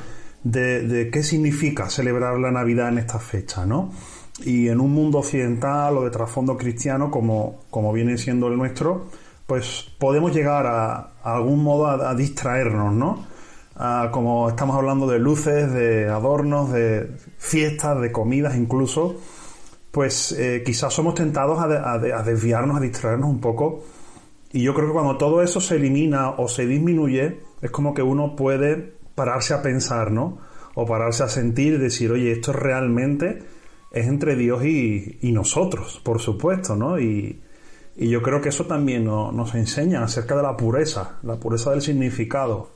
de, 0.44 0.86
de 0.86 1.10
qué 1.10 1.22
significa 1.22 1.88
celebrar 1.88 2.38
la 2.38 2.50
Navidad 2.50 2.88
en 2.90 2.98
esta 2.98 3.18
fecha, 3.18 3.64
¿no? 3.64 3.92
Y 4.44 4.68
en 4.68 4.80
un 4.80 4.92
mundo 4.92 5.18
occidental 5.18 5.96
o 5.98 6.04
de 6.04 6.10
trasfondo 6.10 6.56
cristiano 6.56 7.10
como, 7.10 7.60
como 7.70 7.92
viene 7.92 8.16
siendo 8.18 8.48
el 8.48 8.56
nuestro, 8.56 9.06
pues 9.46 9.86
podemos 9.98 10.34
llegar 10.34 10.66
a, 10.66 11.12
a 11.22 11.34
algún 11.34 11.62
modo 11.62 11.86
a, 11.86 12.10
a 12.10 12.14
distraernos, 12.14 12.92
¿no? 12.92 13.26
como 14.10 14.48
estamos 14.48 14.76
hablando 14.76 15.06
de 15.06 15.18
luces, 15.18 15.72
de 15.72 16.08
adornos, 16.08 16.72
de 16.72 17.10
fiestas, 17.38 18.00
de 18.00 18.10
comidas 18.10 18.56
incluso, 18.56 19.16
pues 19.92 20.32
eh, 20.32 20.62
quizás 20.64 20.92
somos 20.92 21.14
tentados 21.14 21.58
a, 21.60 21.98
desviarnos, 22.22 22.76
a 22.76 22.80
distraernos 22.80 23.30
un 23.30 23.40
poco. 23.40 23.84
Y 24.52 24.62
yo 24.62 24.74
creo 24.74 24.88
que 24.88 24.92
cuando 24.94 25.16
todo 25.16 25.42
eso 25.42 25.60
se 25.60 25.76
elimina 25.76 26.30
o 26.30 26.48
se 26.48 26.66
disminuye, 26.66 27.40
es 27.60 27.70
como 27.70 27.94
que 27.94 28.02
uno 28.02 28.34
puede 28.34 28.94
pararse 29.14 29.54
a 29.54 29.62
pensar, 29.62 30.10
¿no? 30.10 30.38
O 30.74 30.86
pararse 30.86 31.22
a 31.22 31.28
sentir 31.28 31.78
decir, 31.78 32.10
oye, 32.10 32.32
esto 32.32 32.52
realmente 32.52 33.42
es 33.90 34.06
entre 34.06 34.36
Dios 34.36 34.64
y, 34.64 35.18
nosotros, 35.32 36.00
por 36.04 36.20
supuesto, 36.20 36.76
¿no? 36.76 36.98
Y, 36.98 37.40
yo 37.96 38.22
creo 38.22 38.40
que 38.40 38.50
eso 38.50 38.64
también 38.66 39.04
nos 39.04 39.56
enseña 39.56 40.04
acerca 40.04 40.36
de 40.36 40.42
la 40.44 40.56
pureza, 40.56 41.18
la 41.24 41.34
pureza 41.40 41.72
del 41.72 41.82
significado. 41.82 42.70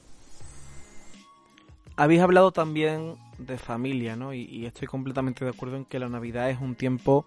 Habéis 1.95 2.23
hablado 2.23 2.51
también 2.51 3.15
de 3.39 3.59
familia, 3.59 4.17
¿no? 4.17 4.35
Y, 4.35 4.67
estoy 4.67 4.89
completamente 4.89 5.45
de 5.45 5.51
acuerdo 5.51 5.77
en 5.77 5.85
que 5.85 5.99
la 5.99 6.09
Navidad 6.09 6.51
es 6.51 6.61
un 6.61 6.75
tiempo 6.75 7.27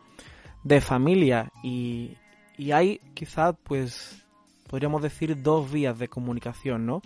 de 0.64 0.82
familia 0.82 1.52
y, 1.64 2.18
hay 2.74 3.00
quizás, 3.14 3.56
pues, 3.64 4.26
podríamos 4.68 5.02
decir 5.02 5.42
dos 5.42 5.72
vías 5.72 5.98
de 6.00 6.08
comunicación, 6.08 6.86
¿no? 6.86 7.02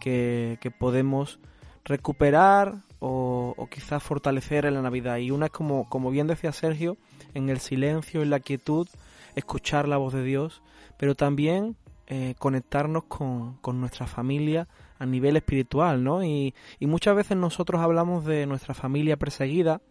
Que, 0.00 0.58
podemos 0.78 1.38
recuperar 1.84 2.76
o, 3.06 3.68
quizás 3.70 4.02
fortalecer 4.02 4.64
en 4.64 4.74
la 4.74 4.82
Navidad. 4.82 5.18
Y 5.18 5.30
una 5.30 5.46
es 5.46 5.52
como, 5.52 5.88
como 5.88 6.10
bien 6.10 6.26
decía 6.26 6.52
Sergio, 6.52 6.96
en 7.34 7.50
el 7.50 7.60
silencio, 7.60 8.22
en 8.22 8.30
la 8.30 8.40
quietud, 8.40 8.88
escuchar 9.34 9.86
la 9.88 9.98
voz 9.98 10.14
de 10.14 10.24
Dios, 10.24 10.62
pero 10.96 11.14
también 11.14 11.76
eh, 12.06 12.34
conectarnos 12.38 13.04
con, 13.04 13.56
con, 13.58 13.78
nuestra 13.78 14.06
familia 14.06 14.68
a 14.98 15.04
nivel 15.04 15.36
espiritual, 15.36 16.02
¿no? 16.02 16.24
Y, 16.24 16.54
y, 16.78 16.86
muchas 16.86 17.14
veces 17.14 17.36
nosotros 17.36 17.82
hablamos 17.82 18.24
de 18.24 18.46
nuestra 18.46 18.72
familia 18.72 19.18
perseguida 19.18 19.82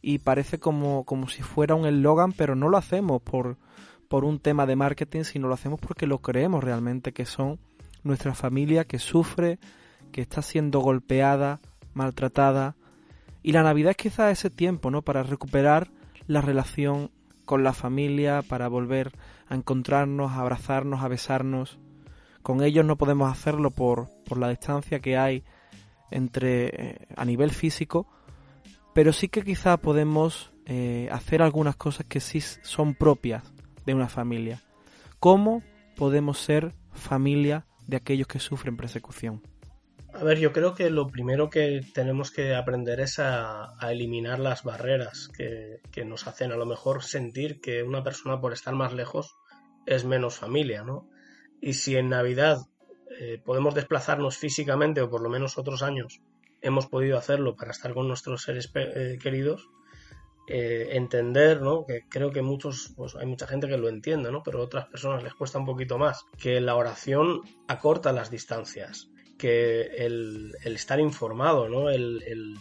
y 0.00 0.18
parece 0.18 0.58
como, 0.58 1.04
como 1.04 1.28
si 1.28 1.42
fuera 1.42 1.74
un 1.74 1.86
eslogan, 1.86 2.32
pero 2.32 2.54
no 2.54 2.68
lo 2.68 2.76
hacemos 2.76 3.20
por, 3.22 3.56
por 4.08 4.24
un 4.24 4.38
tema 4.38 4.64
de 4.66 4.76
marketing, 4.76 5.24
sino 5.24 5.48
lo 5.48 5.54
hacemos 5.54 5.80
porque 5.80 6.06
lo 6.06 6.18
creemos 6.18 6.62
realmente, 6.62 7.12
que 7.12 7.26
son 7.26 7.58
nuestra 8.04 8.34
familia 8.34 8.84
que 8.84 8.98
sufre, 8.98 9.58
que 10.12 10.20
está 10.20 10.42
siendo 10.42 10.80
golpeada, 10.80 11.60
maltratada. 11.94 12.76
Y 13.42 13.52
la 13.52 13.62
Navidad 13.62 13.90
es 13.90 13.96
quizás 13.96 14.32
ese 14.32 14.50
tiempo, 14.50 14.90
¿no? 14.90 15.02
Para 15.02 15.22
recuperar 15.22 15.90
la 16.26 16.40
relación 16.40 17.10
con 17.44 17.62
la 17.62 17.72
familia, 17.72 18.42
para 18.42 18.68
volver 18.68 19.12
a 19.48 19.54
encontrarnos, 19.54 20.32
a 20.32 20.40
abrazarnos, 20.40 21.02
a 21.02 21.08
besarnos. 21.08 21.78
Con 22.42 22.62
ellos 22.62 22.84
no 22.84 22.96
podemos 22.96 23.30
hacerlo 23.30 23.70
por, 23.70 24.08
por 24.24 24.38
la 24.38 24.48
distancia 24.48 25.00
que 25.00 25.16
hay 25.16 25.44
entre 26.10 26.66
eh, 26.66 26.98
a 27.16 27.24
nivel 27.24 27.50
físico, 27.50 28.06
pero 28.92 29.12
sí 29.12 29.28
que 29.28 29.42
quizá 29.42 29.76
podemos 29.76 30.52
eh, 30.66 31.08
hacer 31.10 31.42
algunas 31.42 31.76
cosas 31.76 32.06
que 32.06 32.20
sí 32.20 32.40
son 32.40 32.94
propias 32.94 33.42
de 33.84 33.94
una 33.94 34.08
familia. 34.08 34.62
¿Cómo 35.20 35.62
podemos 35.96 36.38
ser 36.38 36.74
familia 36.92 37.66
de 37.86 37.96
aquellos 37.96 38.26
que 38.26 38.38
sufren 38.38 38.76
persecución? 38.76 39.42
A 40.16 40.22
ver, 40.22 40.38
yo 40.38 40.52
creo 40.52 40.74
que 40.74 40.90
lo 40.90 41.08
primero 41.08 41.50
que 41.50 41.80
tenemos 41.92 42.30
que 42.30 42.54
aprender 42.54 43.00
es 43.00 43.18
a, 43.18 43.74
eliminar 43.90 44.38
las 44.38 44.62
barreras 44.62 45.28
que, 45.36 46.04
nos 46.04 46.28
hacen 46.28 46.52
a 46.52 46.56
lo 46.56 46.66
mejor 46.66 47.02
sentir 47.02 47.60
que 47.60 47.82
una 47.82 48.04
persona 48.04 48.40
por 48.40 48.52
estar 48.52 48.74
más 48.76 48.92
lejos 48.92 49.34
es 49.86 50.04
menos 50.04 50.36
familia, 50.36 50.84
¿no? 50.84 51.08
Y 51.60 51.72
si 51.72 51.96
en 51.96 52.10
Navidad 52.10 52.58
eh, 53.18 53.42
podemos 53.44 53.74
desplazarnos 53.74 54.38
físicamente, 54.38 55.00
o 55.00 55.10
por 55.10 55.20
lo 55.20 55.28
menos 55.28 55.58
otros 55.58 55.82
años 55.82 56.20
hemos 56.62 56.86
podido 56.86 57.18
hacerlo 57.18 57.56
para 57.56 57.72
estar 57.72 57.92
con 57.92 58.06
nuestros 58.06 58.42
seres 58.42 58.70
eh, 58.76 59.18
queridos, 59.20 59.68
eh, 60.46 60.90
entender, 60.92 61.60
¿no? 61.60 61.86
Que 61.86 62.02
creo 62.08 62.30
que 62.30 62.40
muchos, 62.40 62.92
pues 62.96 63.16
hay 63.16 63.26
mucha 63.26 63.48
gente 63.48 63.66
que 63.66 63.78
lo 63.78 63.88
entiende, 63.88 64.30
¿no? 64.30 64.44
Pero 64.44 64.60
a 64.60 64.62
otras 64.62 64.86
personas 64.86 65.24
les 65.24 65.34
cuesta 65.34 65.58
un 65.58 65.66
poquito 65.66 65.98
más. 65.98 66.24
Que 66.38 66.60
la 66.60 66.76
oración 66.76 67.40
acorta 67.66 68.12
las 68.12 68.30
distancias 68.30 69.10
que 69.38 69.82
el, 69.98 70.54
estar 70.64 71.00
informado, 71.00 71.68
¿no? 71.68 71.90
El, 71.90 72.56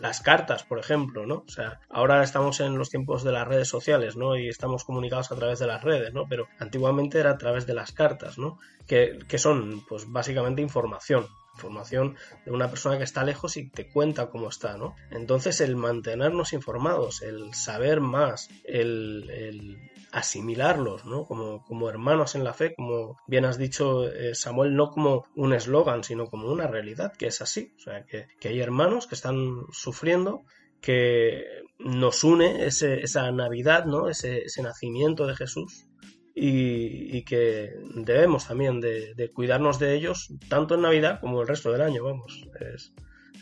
las 0.00 0.20
cartas, 0.20 0.62
por 0.62 0.78
ejemplo, 0.78 1.24
¿no? 1.26 1.44
O 1.46 1.50
sea, 1.50 1.80
ahora 1.88 2.22
estamos 2.22 2.60
en 2.60 2.76
los 2.76 2.90
tiempos 2.90 3.24
de 3.24 3.32
las 3.32 3.48
redes 3.48 3.68
sociales, 3.68 4.16
¿no? 4.16 4.36
Y 4.36 4.48
estamos 4.48 4.84
comunicados 4.84 5.32
a 5.32 5.36
través 5.36 5.58
de 5.58 5.66
las 5.66 5.82
redes, 5.82 6.12
¿no? 6.12 6.26
Pero 6.28 6.48
antiguamente 6.58 7.18
era 7.18 7.30
a 7.30 7.38
través 7.38 7.66
de 7.66 7.74
las 7.74 7.92
cartas, 7.92 8.38
¿no? 8.38 8.58
Que, 8.86 9.18
que 9.26 9.38
son, 9.38 9.84
pues, 9.86 10.10
básicamente 10.10 10.60
información 10.60 11.26
información 11.56 12.16
de 12.44 12.52
una 12.52 12.68
persona 12.68 12.98
que 12.98 13.04
está 13.04 13.24
lejos 13.24 13.56
y 13.56 13.68
te 13.68 13.88
cuenta 13.88 14.28
cómo 14.28 14.48
está, 14.48 14.76
¿no? 14.76 14.94
Entonces 15.10 15.60
el 15.60 15.76
mantenernos 15.76 16.52
informados, 16.52 17.22
el 17.22 17.54
saber 17.54 18.00
más, 18.00 18.48
el, 18.64 19.78
asimilarlos, 20.16 21.04
¿no? 21.04 21.26
Como, 21.26 21.62
como, 21.64 21.90
hermanos 21.90 22.34
en 22.34 22.44
la 22.44 22.54
fe, 22.54 22.74
como 22.74 23.18
bien 23.26 23.44
has 23.44 23.58
dicho 23.58 24.10
eh, 24.10 24.34
Samuel, 24.34 24.74
no 24.74 24.90
como 24.90 25.26
un 25.34 25.52
eslogan, 25.52 26.04
sino 26.04 26.26
como 26.26 26.50
una 26.50 26.66
realidad, 26.66 27.12
que 27.12 27.26
es 27.26 27.42
así, 27.42 27.74
o 27.76 27.80
sea, 27.80 28.04
que, 28.06 28.26
hay 28.48 28.60
hermanos 28.60 29.06
que 29.06 29.14
están 29.14 29.36
sufriendo 29.72 30.44
que 30.80 31.44
nos 31.78 32.24
une 32.24 32.66
esa 32.66 33.30
Navidad, 33.30 33.84
¿no? 33.84 34.08
Ese, 34.08 34.44
ese 34.44 34.62
nacimiento 34.62 35.26
de 35.26 35.36
Jesús 35.36 35.86
y, 36.34 37.22
que 37.24 37.72
debemos 37.94 38.46
también 38.46 38.80
de, 38.80 39.30
cuidarnos 39.34 39.78
de 39.78 39.94
ellos 39.94 40.32
tanto 40.48 40.74
en 40.74 40.82
Navidad 40.82 41.20
como 41.20 41.40
el 41.40 41.48
resto 41.48 41.72
del 41.72 41.80
año, 41.80 42.04
vamos, 42.04 42.46
es 42.74 42.92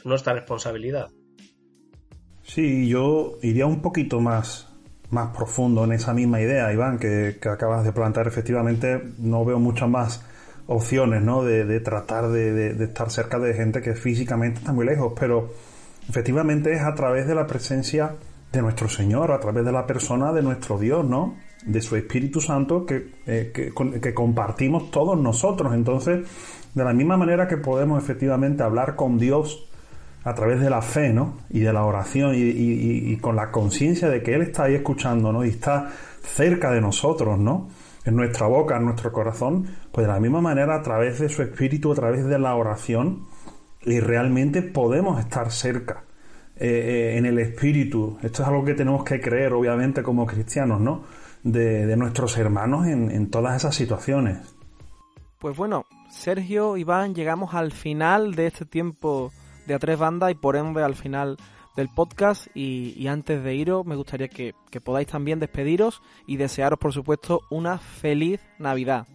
nuestra 0.04 0.32
responsabilidad. 0.32 1.10
Sí, 2.42 2.88
yo 2.88 3.38
iría 3.42 3.66
un 3.66 3.82
poquito 3.82 4.20
más, 4.20 4.73
más 5.10 5.34
profundo 5.36 5.84
en 5.84 5.92
esa 5.92 6.12
misma 6.14 6.40
idea, 6.40 6.72
Iván, 6.72 6.98
que, 6.98 7.36
acabas 7.50 7.84
de 7.84 7.92
plantear. 7.92 8.26
Efectivamente, 8.26 9.02
no 9.18 9.44
veo 9.44 9.58
muchas 9.58 9.88
más 9.88 10.24
opciones, 10.66 11.22
¿no? 11.22 11.44
De, 11.44 11.80
tratar 11.80 12.28
de, 12.28 12.70
estar 12.84 13.10
cerca 13.10 13.38
de 13.38 13.54
gente 13.54 13.82
que 13.82 13.94
físicamente 13.94 14.60
está 14.60 14.72
muy 14.72 14.86
lejos, 14.86 15.12
pero 15.18 15.50
efectivamente 16.08 16.72
es 16.72 16.82
a 16.82 16.94
través 16.94 17.26
de 17.26 17.34
la 17.34 17.46
presencia 17.46 18.14
de 18.52 18.62
nuestro 18.62 18.88
Señor, 18.88 19.32
a 19.32 19.40
través 19.40 19.64
de 19.64 19.72
la 19.72 19.86
persona 19.86 20.32
de 20.32 20.42
nuestro 20.42 20.78
Dios, 20.78 21.04
¿no? 21.04 21.34
de 21.64 21.80
su 21.80 21.96
Espíritu 21.96 22.40
Santo 22.40 22.86
eh, 22.88 23.50
que, 23.54 23.72
que, 24.00 24.14
compartimos 24.14 24.90
todos 24.90 25.18
nosotros. 25.18 25.74
Entonces, 25.74 26.26
de 26.74 26.84
la 26.84 26.92
misma 26.92 27.16
manera 27.16 27.48
que 27.48 27.56
podemos 27.56 28.02
efectivamente 28.02 28.62
hablar 28.62 28.96
con 28.96 29.18
Dios 29.18 29.66
a 30.24 30.34
través 30.34 30.60
de 30.60 30.70
la 30.70 30.82
fe, 30.82 31.12
¿no? 31.12 31.36
Y 31.50 31.60
de 31.60 31.72
la 31.72 31.84
oración 31.84 32.32
y, 32.34 33.16
con 33.18 33.36
la 33.36 33.50
conciencia 33.50 34.08
de 34.08 34.22
que 34.22 34.34
Él 34.34 34.42
está 34.42 34.64
ahí 34.64 34.74
escuchándonos 34.74 35.44
y 35.46 35.50
está 35.50 35.90
cerca 36.22 36.72
de 36.72 36.80
nosotros, 36.80 37.38
¿no? 37.38 37.68
En 38.04 38.16
nuestra 38.16 38.46
boca, 38.46 38.76
en 38.76 38.86
nuestro 38.86 39.12
corazón, 39.12 39.66
pues 39.92 40.06
de 40.06 40.12
la 40.12 40.20
misma 40.20 40.40
manera 40.40 40.76
a 40.76 40.82
través 40.82 41.20
de 41.20 41.28
su 41.28 41.42
Espíritu, 41.42 41.92
a 41.92 41.94
través 41.94 42.24
de 42.24 42.38
la 42.38 42.54
oración, 42.54 43.26
y 43.82 44.00
realmente 44.00 44.62
podemos 44.62 45.20
estar 45.20 45.50
cerca 45.50 46.04
eh, 46.56 47.14
en 47.18 47.26
el 47.26 47.38
espíritu. 47.38 48.18
Esto 48.22 48.42
es 48.42 48.48
algo 48.48 48.64
que 48.64 48.74
tenemos 48.74 49.04
que 49.04 49.20
creer, 49.20 49.52
obviamente, 49.52 50.02
como 50.02 50.26
cristianos, 50.26 50.80
¿no? 50.80 51.02
De, 51.42 51.94
nuestros 51.96 52.38
hermanos 52.38 52.86
en 52.86 53.30
todas 53.30 53.56
esas 53.56 53.74
situaciones. 53.74 54.38
Pues 55.44 55.58
bueno, 55.58 55.84
Sergio, 56.08 56.78
Iván, 56.78 57.14
llegamos 57.14 57.52
al 57.52 57.70
final 57.70 58.34
de 58.34 58.46
este 58.46 58.64
tiempo 58.64 59.30
de 59.66 59.74
a 59.74 59.78
tres 59.78 59.98
bandas 59.98 60.30
y 60.30 60.34
por 60.34 60.56
ende 60.56 60.82
al 60.82 60.94
final 60.94 61.36
del 61.76 61.88
podcast 61.88 62.46
y, 62.54 63.06
antes 63.08 63.42
de 63.42 63.54
iros 63.54 63.84
me 63.84 63.96
gustaría 63.96 64.28
que, 64.28 64.54
podáis 64.82 65.08
también 65.08 65.40
despediros 65.40 66.02
y 66.26 66.36
desearos 66.36 66.78
por 66.78 66.92
supuesto 66.92 67.40
una 67.50 67.78
feliz 67.78 68.40
Navidad. 68.58 69.06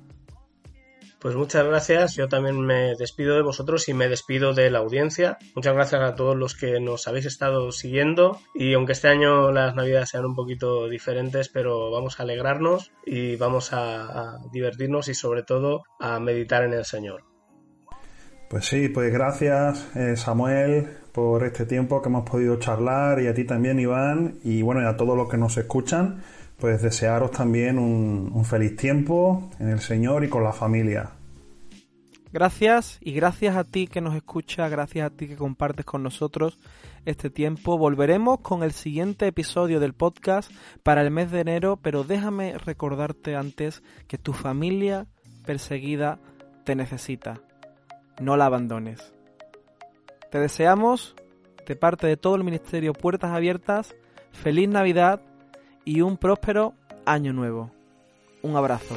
Pues 1.19 1.35
muchas 1.35 1.65
gracias, 1.65 2.15
yo 2.15 2.29
también 2.29 2.61
me 2.61 2.95
despido 2.95 3.35
de 3.35 3.41
vosotros 3.41 3.89
y 3.89 3.93
me 3.93 4.07
despido 4.07 4.53
de 4.53 4.71
la 4.71 4.79
audiencia. 4.79 5.37
Muchas 5.53 5.73
gracias 5.73 6.01
a 6.01 6.15
todos 6.15 6.37
los 6.37 6.55
que 6.55 6.79
nos 6.79 7.09
habéis 7.09 7.25
estado 7.25 7.73
siguiendo 7.73 8.39
y 8.55 8.73
aunque 8.73 8.93
este 8.93 9.09
año 9.09 9.51
las 9.51 9.75
navidades 9.75 10.09
sean 10.09 10.25
un 10.25 10.35
poquito 10.35 10.87
diferentes, 10.87 11.49
pero 11.49 11.91
vamos 11.91 12.19
a 12.19 12.23
alegrarnos 12.23 12.93
y 13.05 13.35
vamos 13.35 13.73
a 13.73 14.37
divertirnos 14.53 15.09
y 15.09 15.13
sobre 15.13 15.43
todo 15.43 15.83
a 15.99 16.21
meditar 16.21 16.63
en 16.63 16.71
el 16.71 16.85
Señor. 16.85 17.28
Pues 18.49 18.65
sí, 18.65 18.89
pues 18.89 19.13
gracias 19.13 19.95
eh, 19.95 20.17
Samuel 20.17 20.87
por 21.11 21.43
este 21.43 21.67
tiempo 21.67 22.01
que 22.01 22.09
hemos 22.09 22.27
podido 22.27 22.57
charlar 22.57 23.21
y 23.21 23.27
a 23.27 23.33
ti 23.35 23.43
también 23.43 23.79
Iván 23.79 24.39
y 24.43 24.63
bueno 24.63 24.81
y 24.81 24.85
a 24.85 24.97
todos 24.97 25.15
los 25.15 25.29
que 25.29 25.37
nos 25.37 25.55
escuchan 25.57 26.23
pues 26.57 26.81
desearos 26.81 27.29
también 27.29 27.77
un, 27.77 28.31
un 28.33 28.45
feliz 28.45 28.75
tiempo 28.75 29.51
en 29.59 29.69
el 29.69 29.79
Señor 29.81 30.23
y 30.23 30.29
con 30.29 30.43
la 30.43 30.51
familia. 30.51 31.11
Gracias 32.33 32.97
y 33.01 33.13
gracias 33.13 33.55
a 33.55 33.63
ti 33.63 33.85
que 33.85 34.01
nos 34.01 34.15
escucha, 34.15 34.67
gracias 34.67 35.05
a 35.05 35.15
ti 35.15 35.27
que 35.27 35.35
compartes 35.35 35.85
con 35.85 36.01
nosotros 36.01 36.57
este 37.05 37.29
tiempo. 37.29 37.77
Volveremos 37.77 38.39
con 38.41 38.63
el 38.63 38.71
siguiente 38.71 39.27
episodio 39.27 39.79
del 39.79 39.93
podcast 39.93 40.51
para 40.81 41.03
el 41.03 41.11
mes 41.11 41.31
de 41.31 41.41
enero, 41.41 41.77
pero 41.81 42.03
déjame 42.03 42.57
recordarte 42.57 43.35
antes 43.35 43.83
que 44.07 44.17
tu 44.17 44.33
familia 44.33 45.05
perseguida 45.45 46.19
te 46.65 46.75
necesita 46.75 47.41
no 48.19 48.37
la 48.37 48.45
abandones. 48.45 49.13
Te 50.31 50.39
deseamos, 50.39 51.15
de 51.65 51.75
parte 51.75 52.07
de 52.07 52.17
todo 52.17 52.35
el 52.35 52.43
Ministerio 52.43 52.93
Puertas 52.93 53.31
Abiertas, 53.31 53.95
feliz 54.31 54.69
Navidad 54.69 55.21
y 55.85 56.01
un 56.01 56.17
próspero 56.17 56.73
año 57.05 57.33
nuevo. 57.33 57.71
Un 58.41 58.55
abrazo. 58.55 58.95